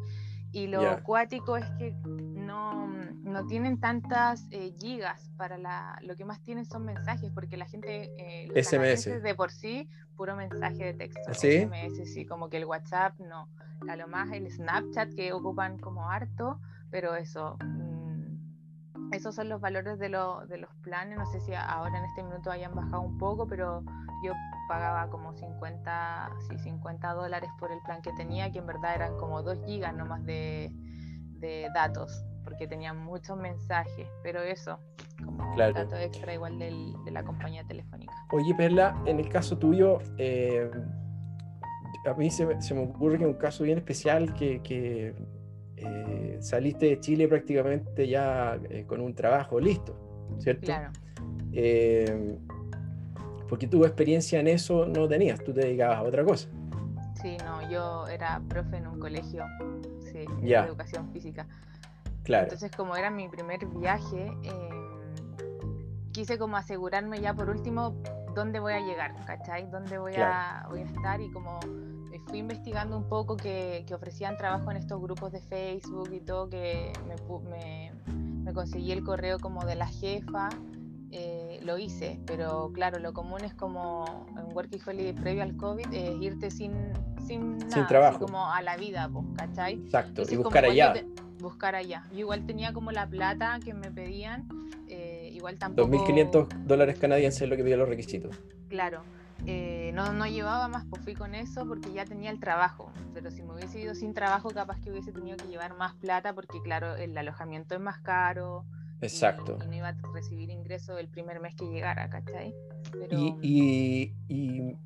[0.51, 0.91] Y lo Ya.
[0.93, 2.87] acuático es que no,
[3.23, 7.65] no tienen tantas eh, gigas para la, lo que más tienen son mensajes, porque la
[7.65, 9.19] gente, eh, los SMS.
[9.19, 11.21] de por sí, puro mensaje de texto.
[11.27, 11.57] ¿Ah, sí?
[11.57, 13.49] SMS, sí, como que el WhatsApp no.
[13.89, 16.59] A lo más el Snapchat que ocupan como harto,
[16.89, 17.57] pero eso.
[19.11, 21.17] Esos son los valores de, lo- de los planes.
[21.17, 23.83] No sé si ahora en este minuto hayan bajado un poco, pero
[24.23, 24.33] yo
[24.67, 29.17] pagaba como 50, sí, 50 dólares por el plan que tenía, que en verdad eran
[29.17, 30.71] como 2 gigas nomás de,
[31.39, 34.79] de datos, porque tenían muchos mensajes, pero eso,
[35.23, 35.73] como Claro.
[35.73, 38.13] dato extra igual del- de la compañía telefónica.
[38.31, 40.69] Oye, Perla, en el caso tuyo, eh,
[42.05, 45.15] a mí se me, se me ocurre que un caso bien especial que, que,
[45.77, 49.95] eh, saliste de Chile prácticamente ya eh, con un trabajo listo,
[50.39, 50.65] ¿cierto?
[50.65, 50.91] Claro.
[51.51, 52.37] Eh,
[53.47, 56.49] porque tu experiencia en eso no tenías, tú te dedicabas a otra cosa.
[57.21, 59.45] Sí, no, yo era profe en un colegio,
[60.01, 60.63] sí, Ya.
[60.63, 61.47] de educación física.
[62.23, 64.69] Claro, Entonces, como era mi primer viaje, eh,
[66.11, 67.95] quise como asegurarme ya por último
[68.33, 69.69] dónde voy a llegar, ¿cachai?
[69.69, 71.21] ¿Dónde voy, a, voy a estar?
[71.21, 71.59] Y como
[72.27, 76.49] fui investigando un poco que, que ofrecían trabajo en estos grupos de Facebook y todo,
[76.49, 77.15] que me,
[77.49, 77.91] me,
[78.43, 80.49] me conseguí el correo como de la jefa,
[81.11, 85.85] eh, lo hice, pero claro, lo común es como en Working Holiday previo al COVID,
[85.93, 86.73] es irte sin,
[87.25, 88.19] sin, nada, así trabajo.
[88.19, 89.75] como a la vida, pues, ¿cachai?
[89.75, 90.09] exacto.
[90.09, 91.05] Entonces, Y buscar allá, te-
[91.41, 92.03] buscar allá.
[92.11, 94.47] Yo igual tenía como la plata que me pedían,
[94.89, 95.87] eh, igual tampoco...
[95.89, 98.35] 2.500 dólares canadienses es lo que pide los requisitos.
[98.67, 99.01] Claro,
[99.45, 102.91] eh, no, no llevaba más, pues fui con eso porque ya tenía el trabajo.
[103.13, 106.33] Pero si me hubiese ido sin trabajo, capaz que hubiese tenido que llevar más plata
[106.33, 108.65] porque, claro, el alojamiento es más caro.
[109.01, 109.57] Exacto.
[109.61, 112.55] Y, no iba a recibir ingreso el primer mes que llegara, ¿cachai?
[112.91, 114.77] Pero, Y, y, y,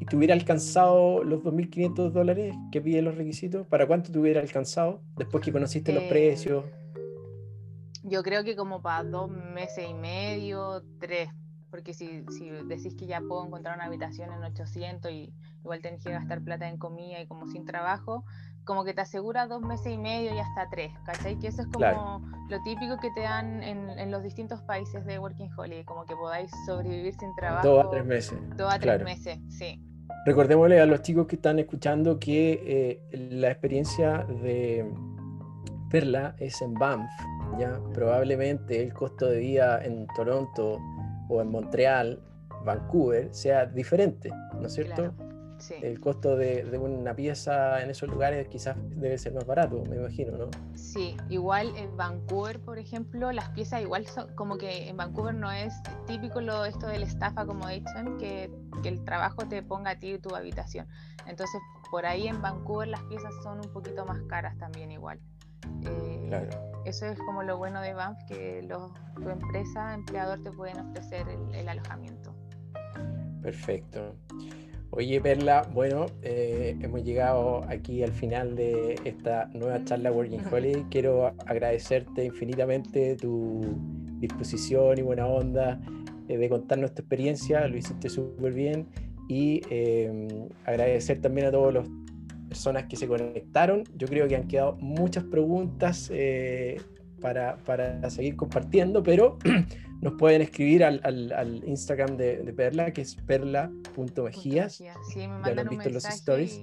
[0.00, 4.40] y te hubiera alcanzado los 2.500 dólares que piden los requisitos, ¿para cuánto te hubiera
[4.40, 6.64] alcanzado después que conociste los Eh, precios?
[8.02, 11.30] Yo creo que como para dos meses y medio, tres,
[11.74, 16.04] porque si, si decís que ya puedo encontrar una habitación en 800 y igual tenés
[16.04, 18.24] que gastar plata en comida y como sin trabajo,
[18.62, 21.36] como que te asegura dos meses y medio y hasta tres, ¿cachai?
[21.40, 22.20] Que eso es como Claro.
[22.48, 26.14] lo típico que te dan en, en los distintos países de Working Holiday, como que
[26.14, 28.38] podáis sobrevivir sin trabajo Dos a tres meses.
[28.56, 29.82] dos a tres meses, sí.
[30.26, 34.88] recordémosle a los chicos que están escuchando que eh, la experiencia de
[35.90, 37.10] Perla es en Banff,
[37.58, 40.78] ya probablemente el costo de vida en Toronto
[41.28, 42.20] o en Montreal,
[42.64, 45.12] Vancouver, sea diferente, ¿no es cierto?
[45.80, 50.36] El costo de, una pieza en esos lugares quizás debe ser más barato, me imagino,
[50.36, 50.50] ¿no?
[50.74, 55.50] Sí, igual en Vancouver, por ejemplo, las piezas igual son como que en Vancouver no
[55.50, 55.72] es
[56.06, 58.50] típico lo esto del estafa como dicen, que,
[58.82, 60.86] que el trabajo te ponga a ti tu habitación.
[61.26, 61.60] Entonces,
[61.90, 65.20] por ahí en Vancouver las piezas son un poquito más caras también igual.
[65.82, 66.74] Eh, claro.
[66.84, 71.26] Eso es como lo bueno de Banff, que los, tu empresa, empleador te pueden ofrecer
[71.52, 72.34] el alojamiento.
[73.42, 74.14] Perfecto.
[74.96, 80.84] Oye, Perla, bueno, eh, hemos llegado aquí al final de esta nueva charla Working Holiday.
[80.88, 83.60] Quiero agradecerte infinitamente tu
[84.20, 85.80] disposición y buena onda
[86.28, 88.86] eh, de contarnos tu experiencia, lo hiciste súper bien.
[89.28, 90.28] Y em,
[90.64, 91.88] agradecer también a todas las
[92.54, 93.82] personas que se conectaron.
[93.96, 96.80] Yo creo que han quedado muchas preguntas eh,
[97.20, 99.38] para, para seguir compartiendo, pero
[100.00, 104.74] nos pueden escribir al, al, Instagram de, Perla, que es perla.mejías.
[104.74, 106.62] Sí, me mandan un los stories.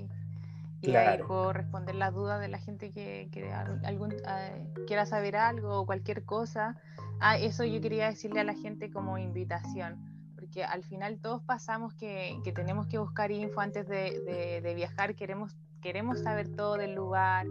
[0.81, 1.23] Y, claro.
[1.23, 3.51] ahí puedo responder las dudas de la gente que,
[3.83, 4.49] algún, ah,
[4.87, 6.77] quiera saber algo o cualquier cosa.
[7.19, 9.99] Ah, eso yo quería decirle a la gente como invitación,
[10.35, 14.73] porque al final todos pasamos que, que tenemos que buscar info antes de, de, de
[14.73, 17.45] viajar, queremos, queremos saber todo del lugar,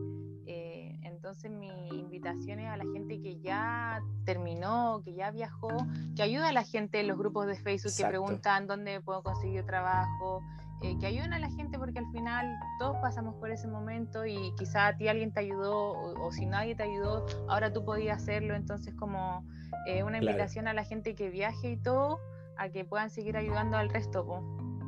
[1.21, 5.69] entonces mi invitación es a la gente que ya terminó, que ya viajó,
[6.17, 9.65] que ayuda a la gente en los grupos de Facebook que preguntan dónde puedo conseguir
[9.65, 10.43] trabajo,
[10.83, 14.55] eh, que ayuden a la gente porque al final todos pasamos por ese momento y
[14.57, 18.55] quizá a ti alguien te ayudó o, si nadie te ayudó, ahora tú podías hacerlo.
[18.55, 19.45] Entonces como
[19.87, 22.19] eh, una invitación a la gente que viaje y todo,
[22.57, 24.25] a que puedan seguir ayudando al resto.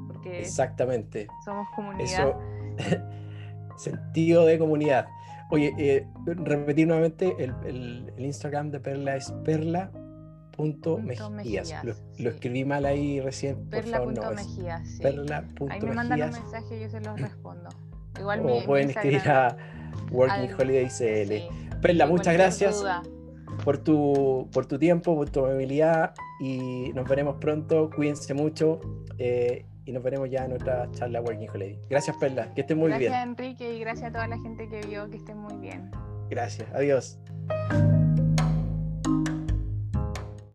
[0.06, 1.28] porque Exactamente.
[1.44, 2.34] Somos comunidad.
[3.76, 5.06] sentido de comunidad.
[5.50, 11.84] Oye, eh, repetir nuevamente, el, el, Instagram de Perla es perla.mejías.
[11.84, 13.68] Lo, lo, escribí mal ahí recién.
[13.68, 14.88] Perla.mejías.
[14.88, 15.02] Sí.
[15.02, 15.70] Perla.mejías.
[15.70, 17.68] Ahí me mandan un mensaje y yo se los respondo.
[18.18, 19.56] Igual o pueden escribir a
[20.10, 21.78] Working Holiday CL.
[21.80, 22.84] Perla, muchas gracias
[23.64, 27.90] por tu, por tu tiempo, por tu amabilidad y nos veremos pronto.
[27.94, 28.80] Cuídense mucho.
[29.18, 31.78] Eh, y nos veremos ya en otra charla Working Holiday.
[31.90, 33.12] Gracias, Perla, que estén muy bien.
[33.12, 35.90] Gracias, Enrique, y gracias a toda la gente que vio, que estén muy bien.
[36.30, 37.18] Gracias, adiós.